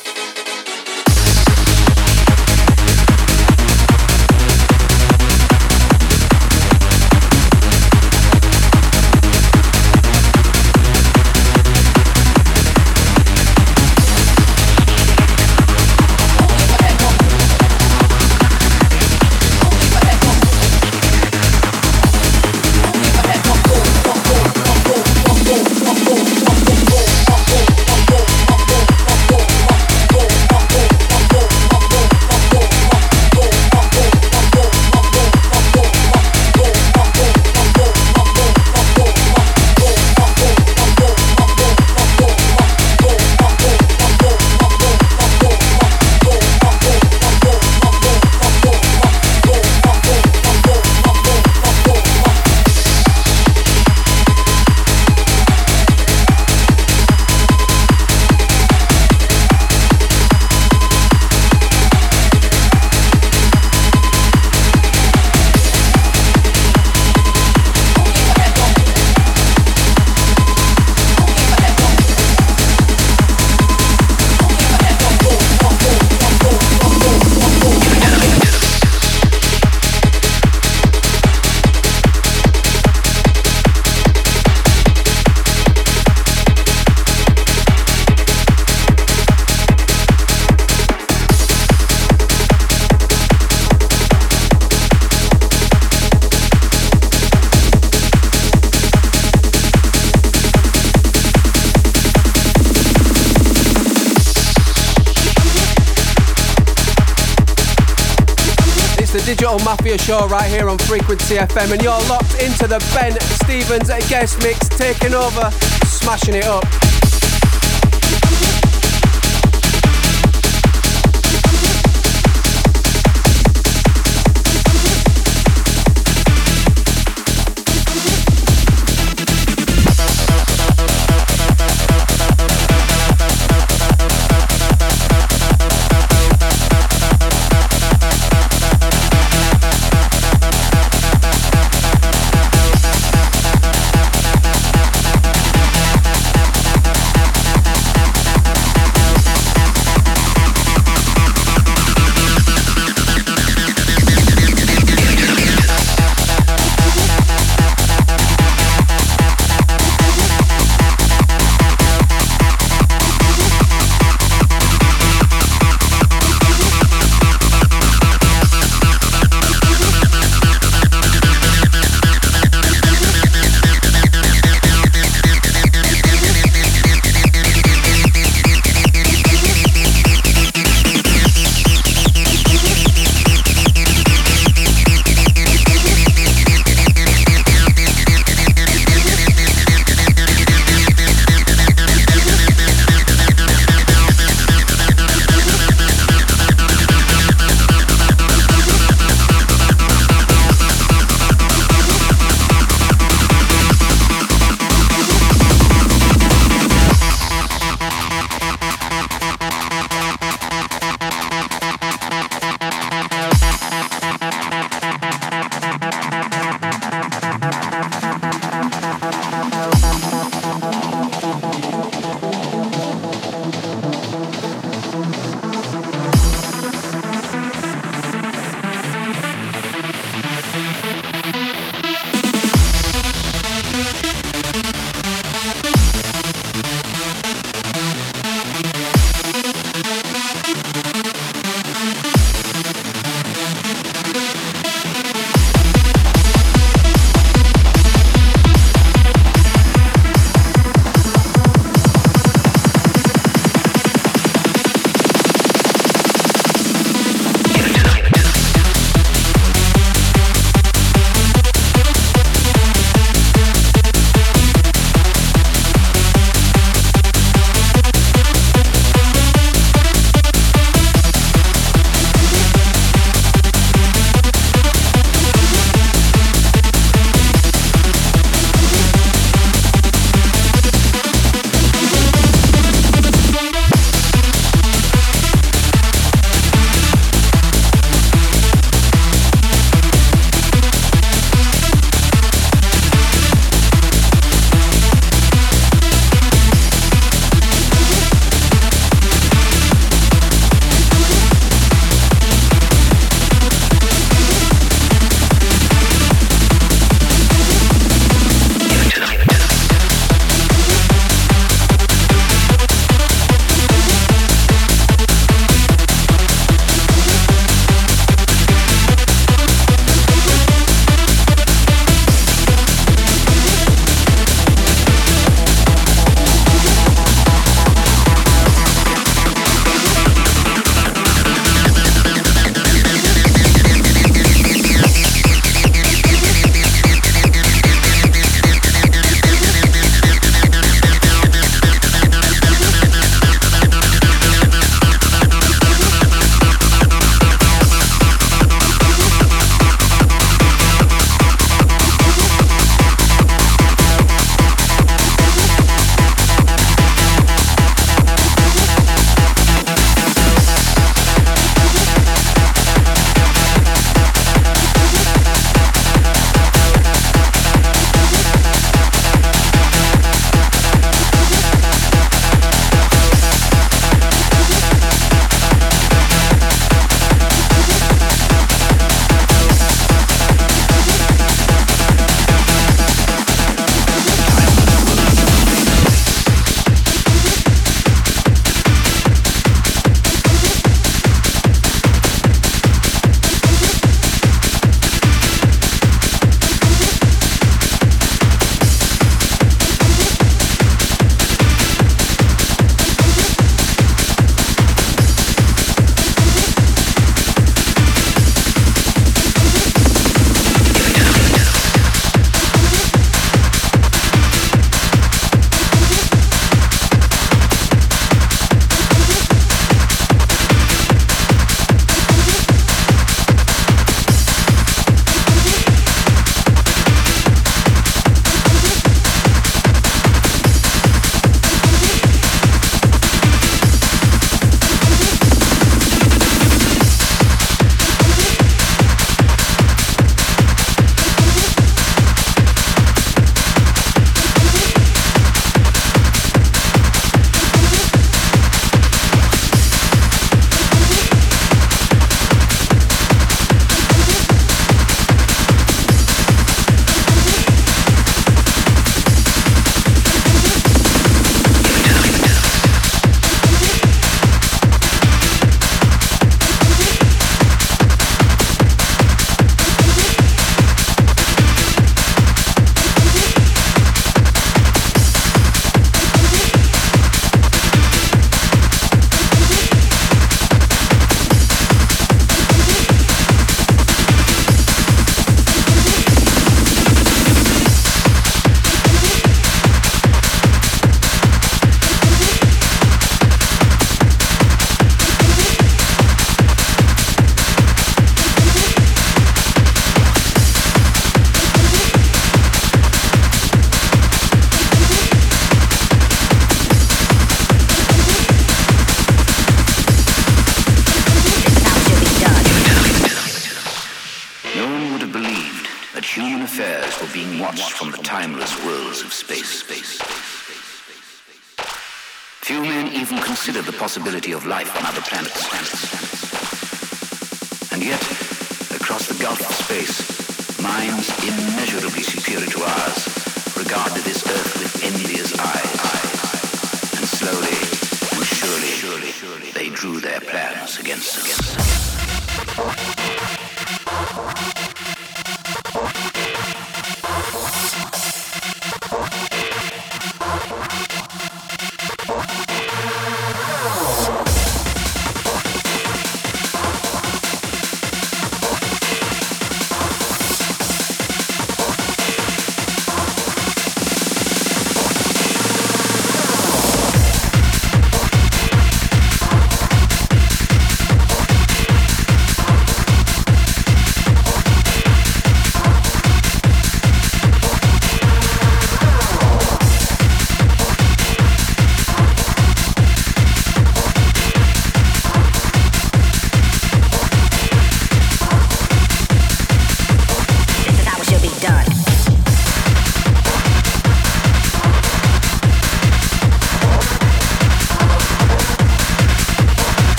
[110.09, 114.67] Show right here on Frequency FM, and you're locked into the Ben Stevens guest mix,
[114.67, 115.51] taking over,
[115.85, 116.78] smashing it up.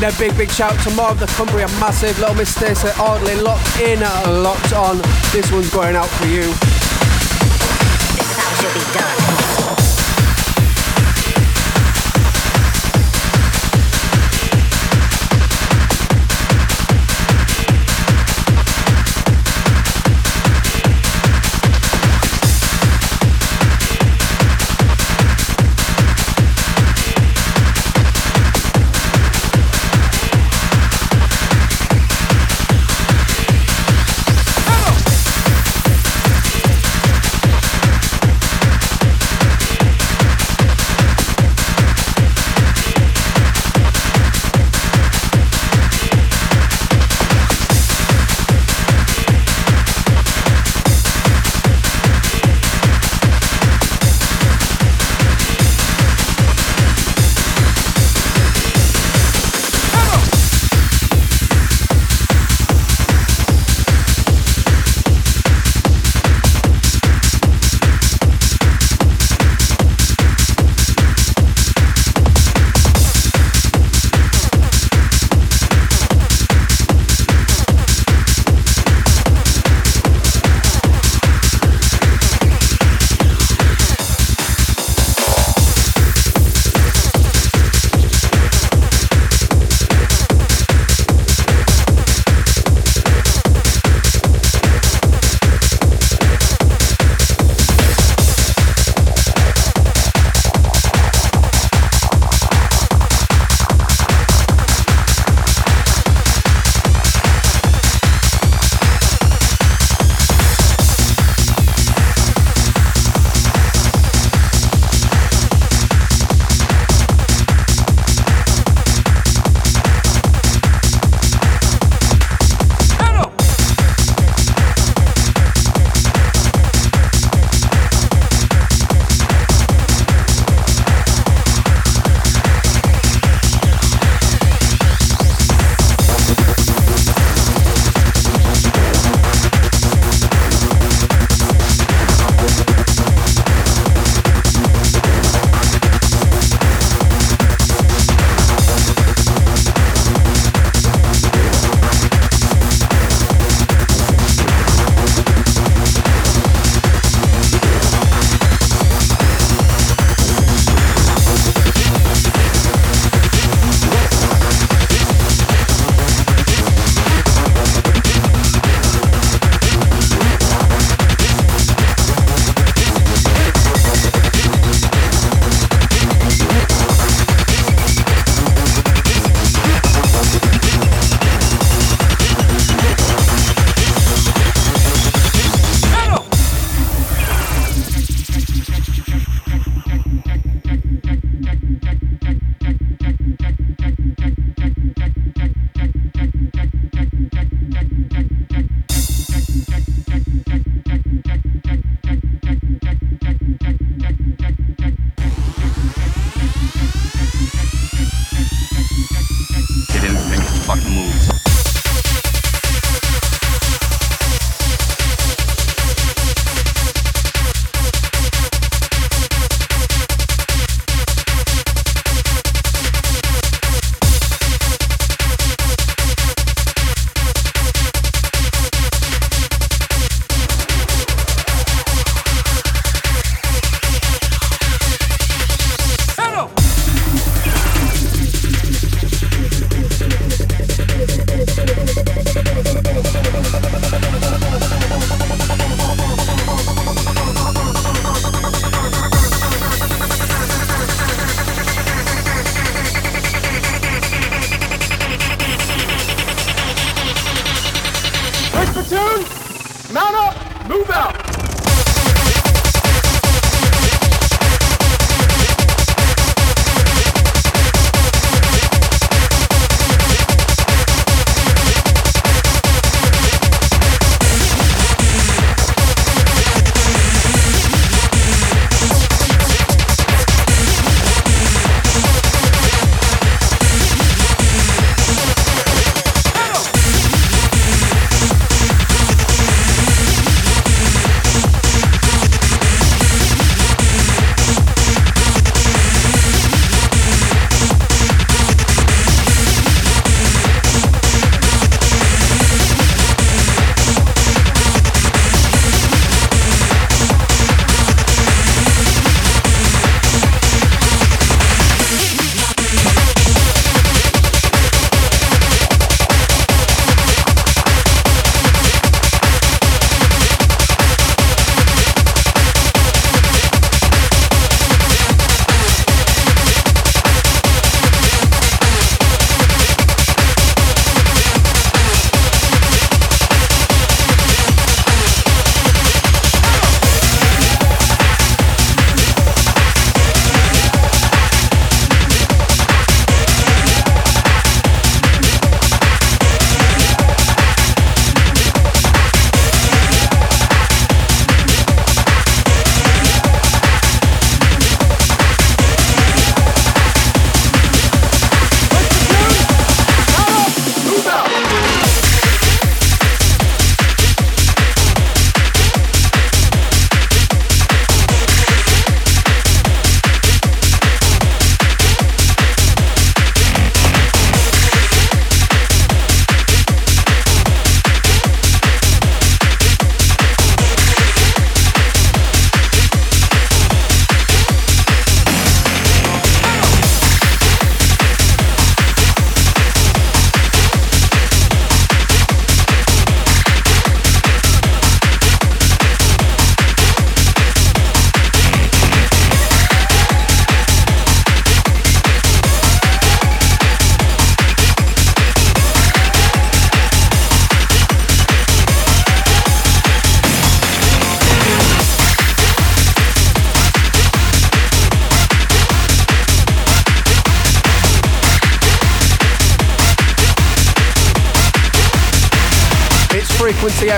[0.00, 3.80] Sending a big, big shout to more the Cumbria Massive, Little Miss Stacey, Audley, locked
[3.80, 4.96] in, uh, locked on.
[5.30, 6.40] This one's going out for you.
[8.16, 9.29] This should be done.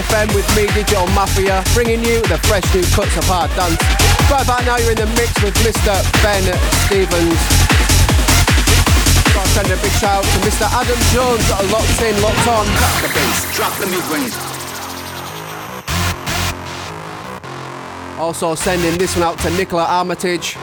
[0.02, 3.78] FM with me, Digital Mafia, bringing you the fresh new cuts of hard dance.
[4.26, 5.94] Right about now, you're in the mix with Mr.
[6.22, 6.42] Ben
[6.86, 7.38] Stevens.
[9.30, 10.66] Got to send a big shout out to Mr.
[10.66, 12.66] Adam Jones, locked in, locked on.
[12.82, 14.34] Cut the bass, drop the mid-range.
[18.18, 20.56] Also sending this one out to Nicola Armitage.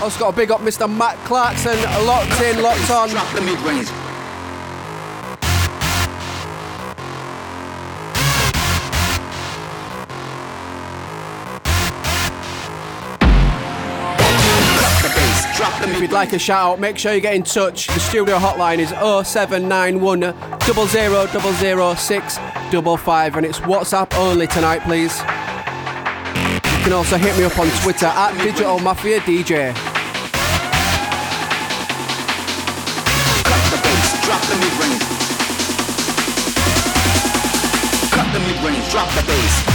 [0.00, 0.86] Also got a big up Mr.
[0.88, 1.76] Matt Clarkson,
[2.06, 3.08] locked in, locked on.
[3.10, 3.88] Drop the mid-range.
[15.82, 17.86] If you'd like a shout out, make sure you get in touch.
[17.86, 20.20] The studio hotline is 0791
[20.60, 25.22] 000655 and it's WhatsApp only tonight, please.
[26.80, 29.74] You can also hit me up on Twitter at Digital Mafia DJ.
[33.44, 35.02] Cut the bass, drop the mid-range.
[38.10, 39.69] Cut the mid-range, drop the bass.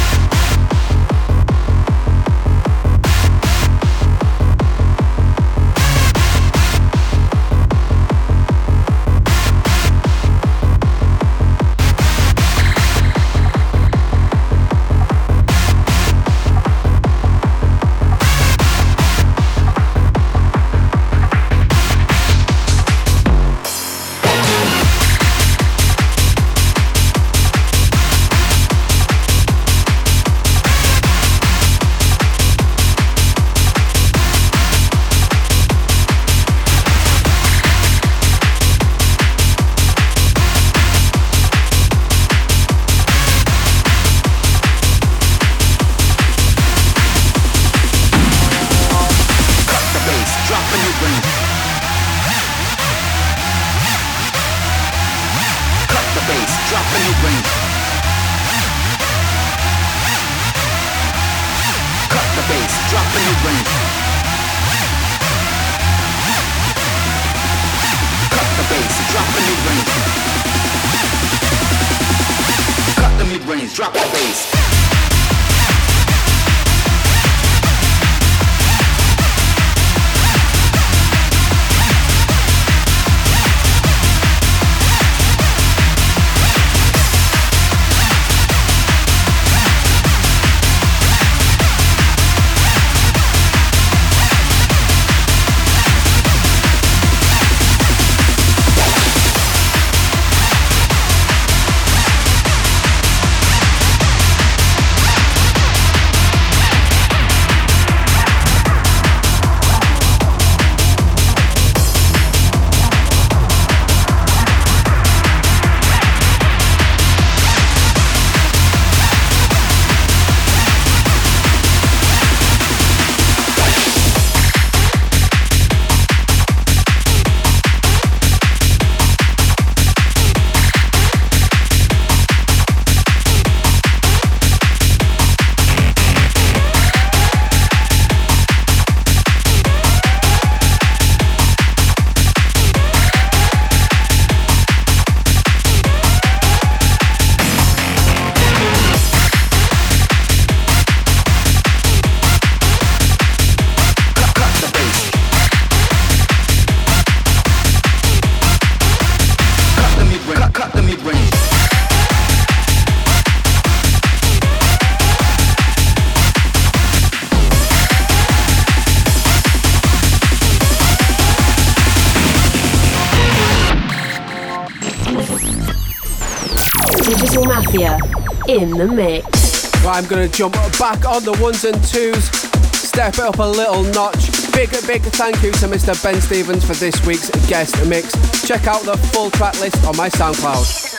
[178.78, 179.86] The mix.
[179.86, 182.26] I'm going to jump back on the ones and twos,
[182.74, 184.32] step it up a little notch.
[184.54, 186.02] Big, big thank you to Mr.
[186.04, 188.14] Ben Stevens for this week's guest mix.
[188.46, 190.94] Check out the full track list on my SoundCloud.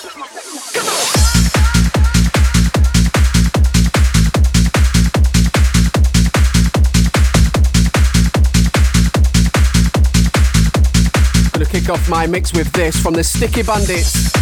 [11.52, 14.35] Gonna kick off my mix with this from the Sticky Bandits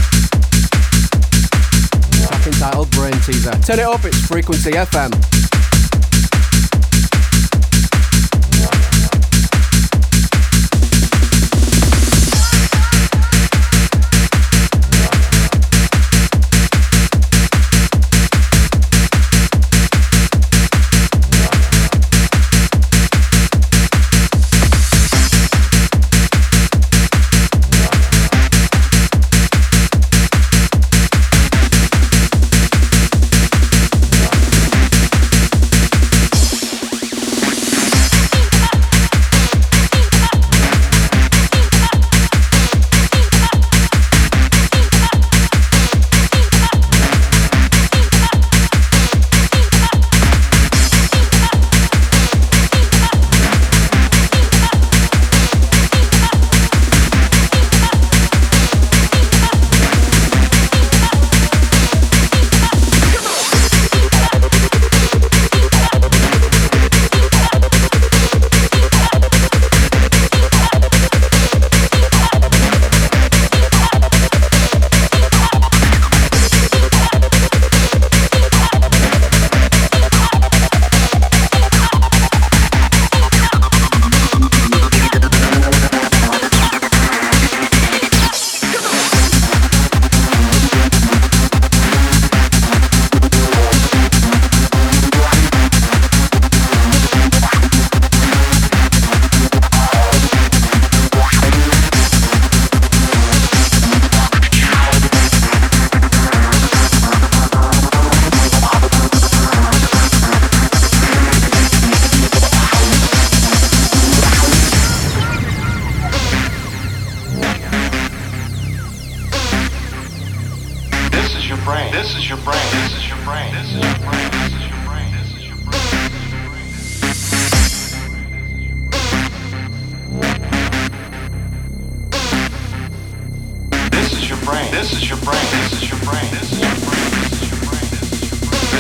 [2.64, 3.66] entitled Brainteazer.
[3.66, 5.43] Turn it up, it's Frequency FM.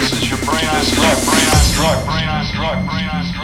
[0.04, 3.43] This is your brain on drug, brain on drug, brain on drug, brain on drug.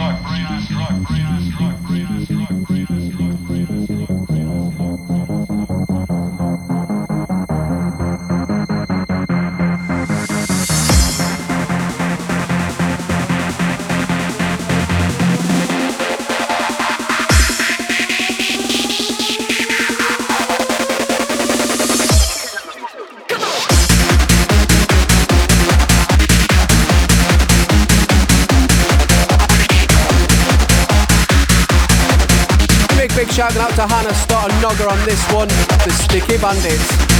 [34.61, 37.10] Nogger on this one, the Sticky Bandits.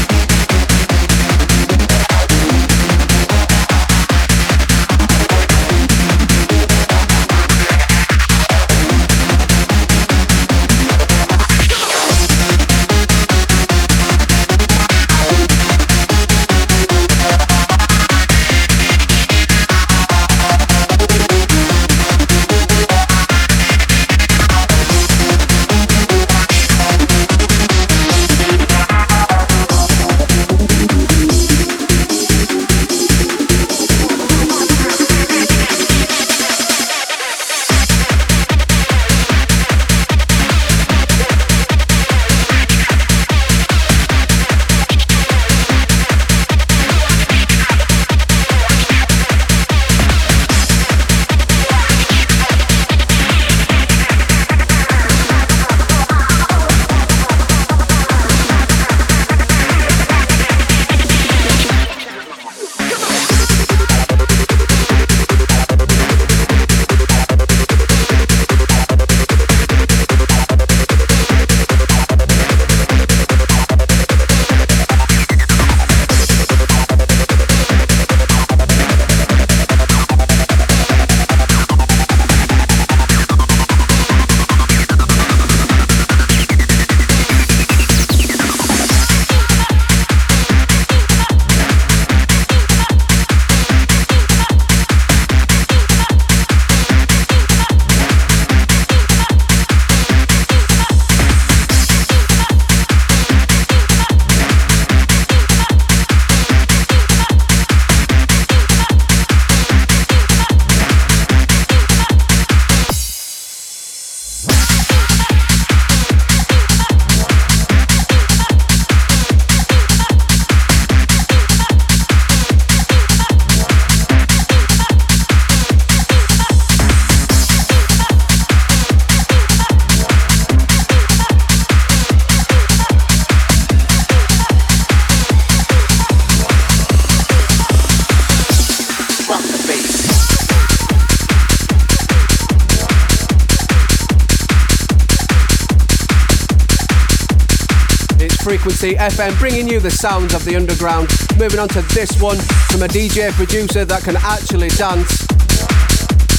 [148.82, 151.08] Frequency FM, bringing you the sounds of the underground.
[151.38, 152.38] Moving on to this one
[152.72, 155.20] from a DJ producer that can actually dance.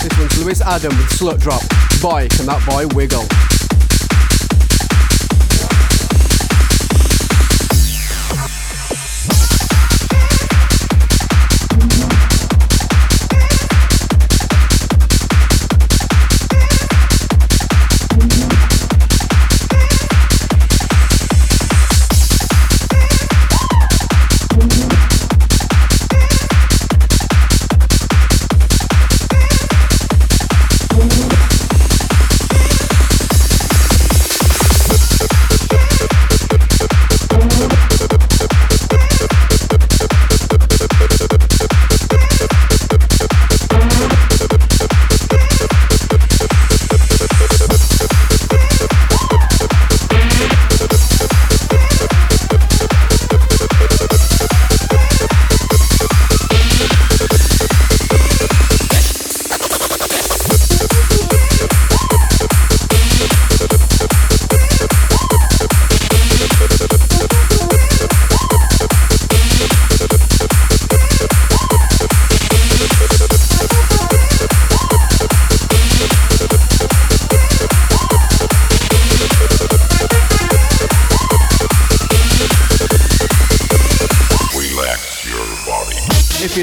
[0.03, 1.63] This one's Lewis Adam with Slut Drop.
[2.03, 3.42] Boy, can that boy wiggle.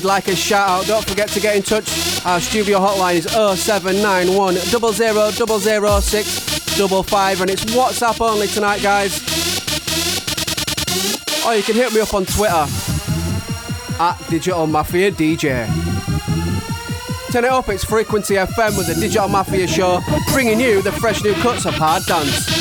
[0.10, 2.26] Like a shout out, don't forget to get in touch.
[2.26, 9.22] Our studio hotline is 0791 000655 and it's WhatsApp only tonight, guys.
[11.46, 12.66] Or you can hit me up on Twitter
[14.00, 15.68] at Digital Mafia DJ.
[17.32, 20.02] Turn it up, it's Frequency FM with the Digital Mafia Show,
[20.34, 22.59] bringing you the fresh new cuts of hard dance.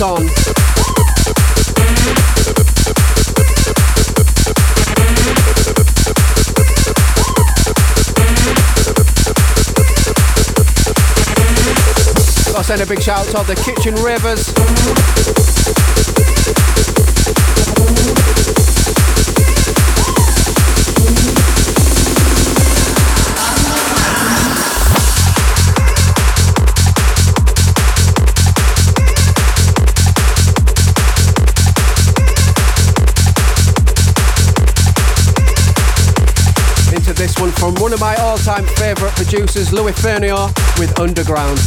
[0.00, 0.26] On.
[12.52, 15.97] Got to send a big shout out to the Kitchen Rivers.
[37.78, 40.46] One of my all-time favourite producers, Louis Fernio,
[40.80, 41.58] with Underground.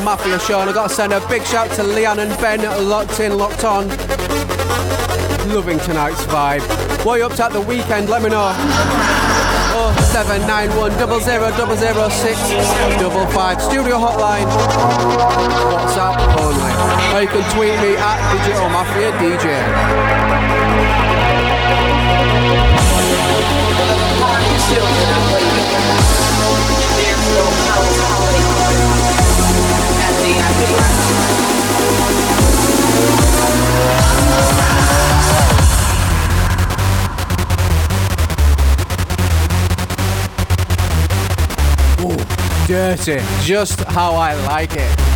[0.00, 3.20] Digital Mafia and I've got to send a big shout to Leon and Ben, locked
[3.20, 3.86] in, locked on.
[5.52, 6.62] Loving tonight's vibe.
[7.04, 8.08] What you up to at the weekend?
[8.08, 8.54] Let me know.
[9.76, 13.60] Oh, 0791 000655.
[13.60, 14.46] Studio hotline.
[15.68, 16.72] WhatsApp only.
[17.14, 19.60] Or you can tweet me at Digital Mafia DJ.
[42.96, 43.24] Dirty.
[43.42, 45.09] Just how I like it.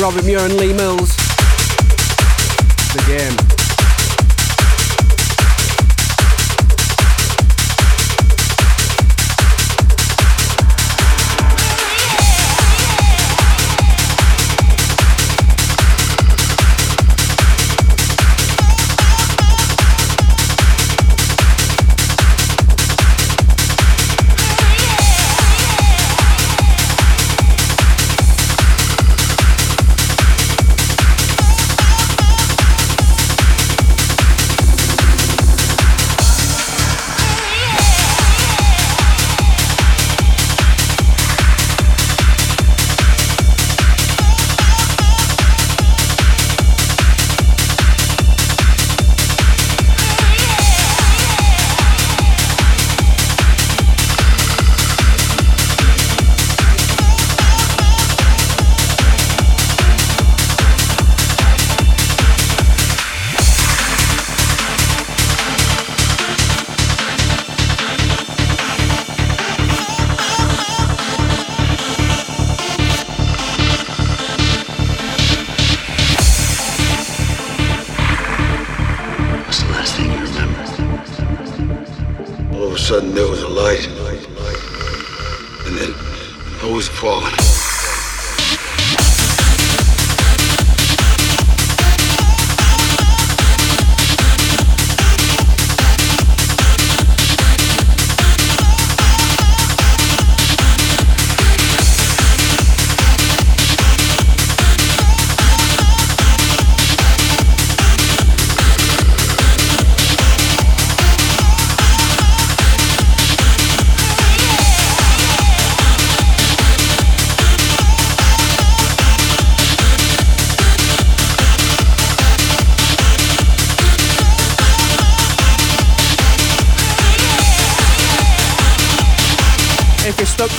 [0.00, 1.09] Robert Muir and Lee Mills.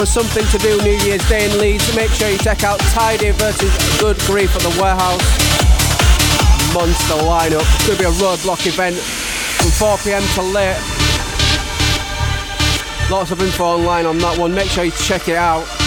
[0.02, 3.30] For something to do New Year's Day in Leeds, make sure you check out Tidy
[3.30, 5.22] versus Good Grief at the Warehouse.
[6.73, 7.86] Monster lineup.
[7.86, 10.82] Could be a roadblock event from 4 pm to late.
[13.11, 14.56] Lots of info online on that one.
[14.56, 15.81] Make sure you check it out.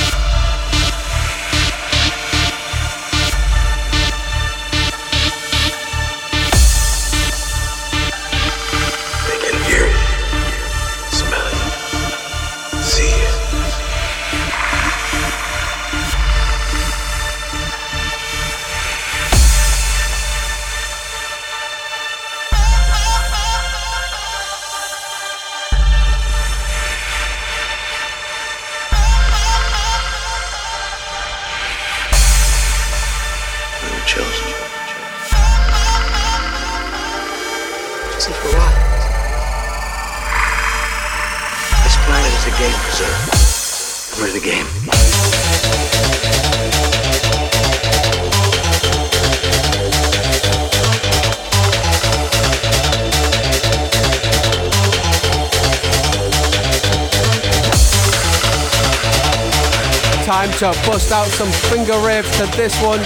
[61.14, 62.98] Out some finger rave to this one.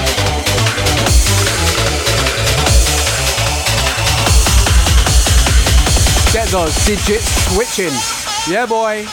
[6.32, 7.92] Get those digits switching.
[8.50, 9.06] Yeah, boy.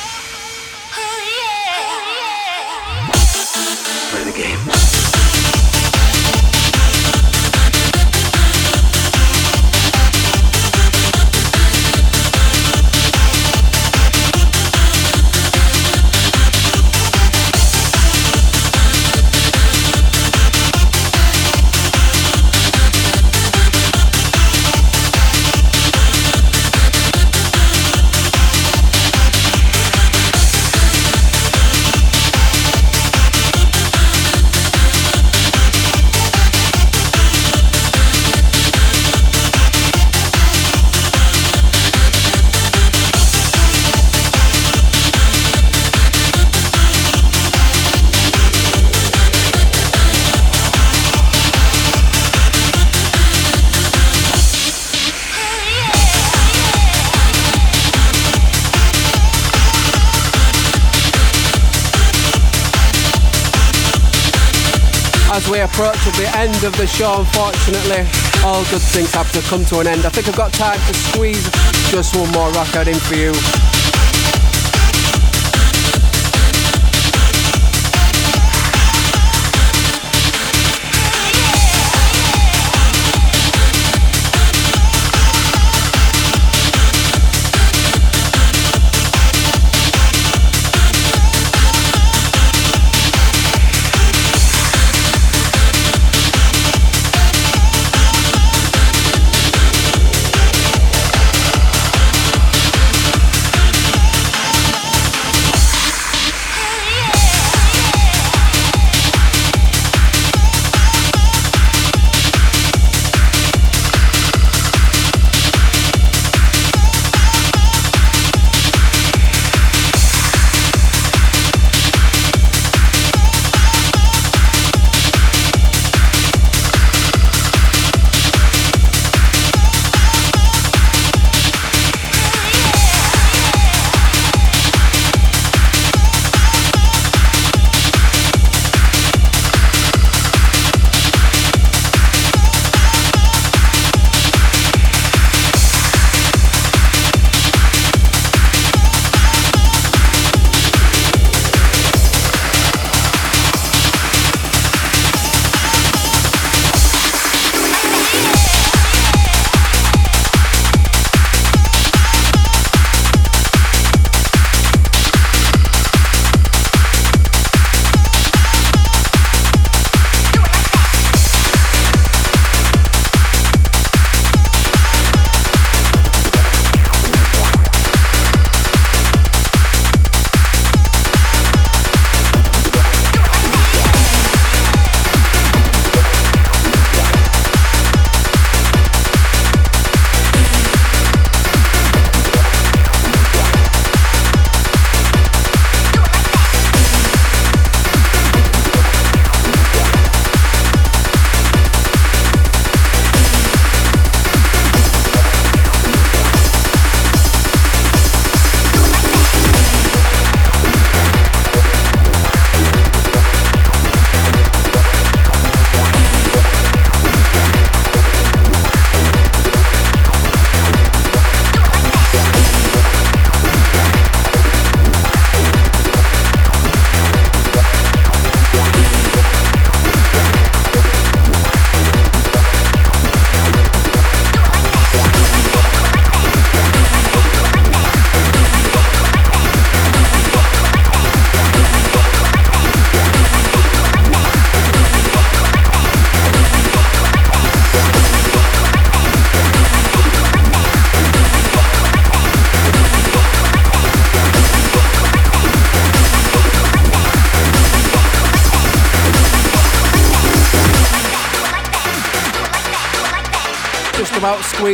[65.56, 68.06] We approach the end of the show, unfortunately,
[68.44, 70.06] all good things have to come to an end.
[70.06, 71.49] I think I've got time to squeeze
[71.90, 73.74] just one more record in for you.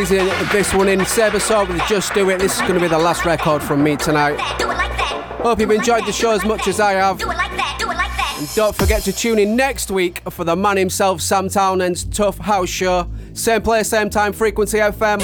[0.06, 1.06] Squeezing this one in.
[1.06, 2.40] Saw with Just Do It.
[2.40, 4.40] This is going to be the last record from me tonight.
[4.40, 7.22] Hope you've enjoyed the show as much as I have.
[7.22, 12.40] And don't forget to tune in next week for the man himself, Sam Townend's Tough
[12.40, 13.07] House Show.
[13.34, 15.19] Same place, same time, Frequency FM,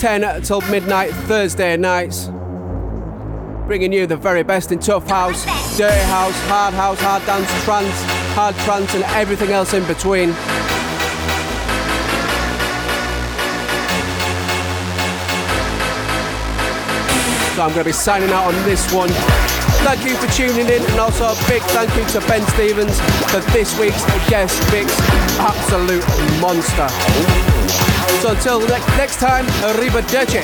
[0.00, 2.26] 10 till midnight, Thursday nights.
[3.66, 5.44] Bringing you the very best in Tough House,
[5.76, 8.02] Dirty House, Hard House, Hard Dance, Trance,
[8.34, 10.34] Hard Trance, and everything else in between.
[17.60, 19.10] So I'm going to be signing out on this one.
[19.84, 22.98] Thank you for tuning in, and also a big thank you to Ben Stevens
[23.30, 24.98] for this week's guest mix.
[25.38, 26.02] Absolute
[26.40, 26.88] monster.
[28.22, 29.44] So until ne- next time,
[29.76, 30.40] arrivederci.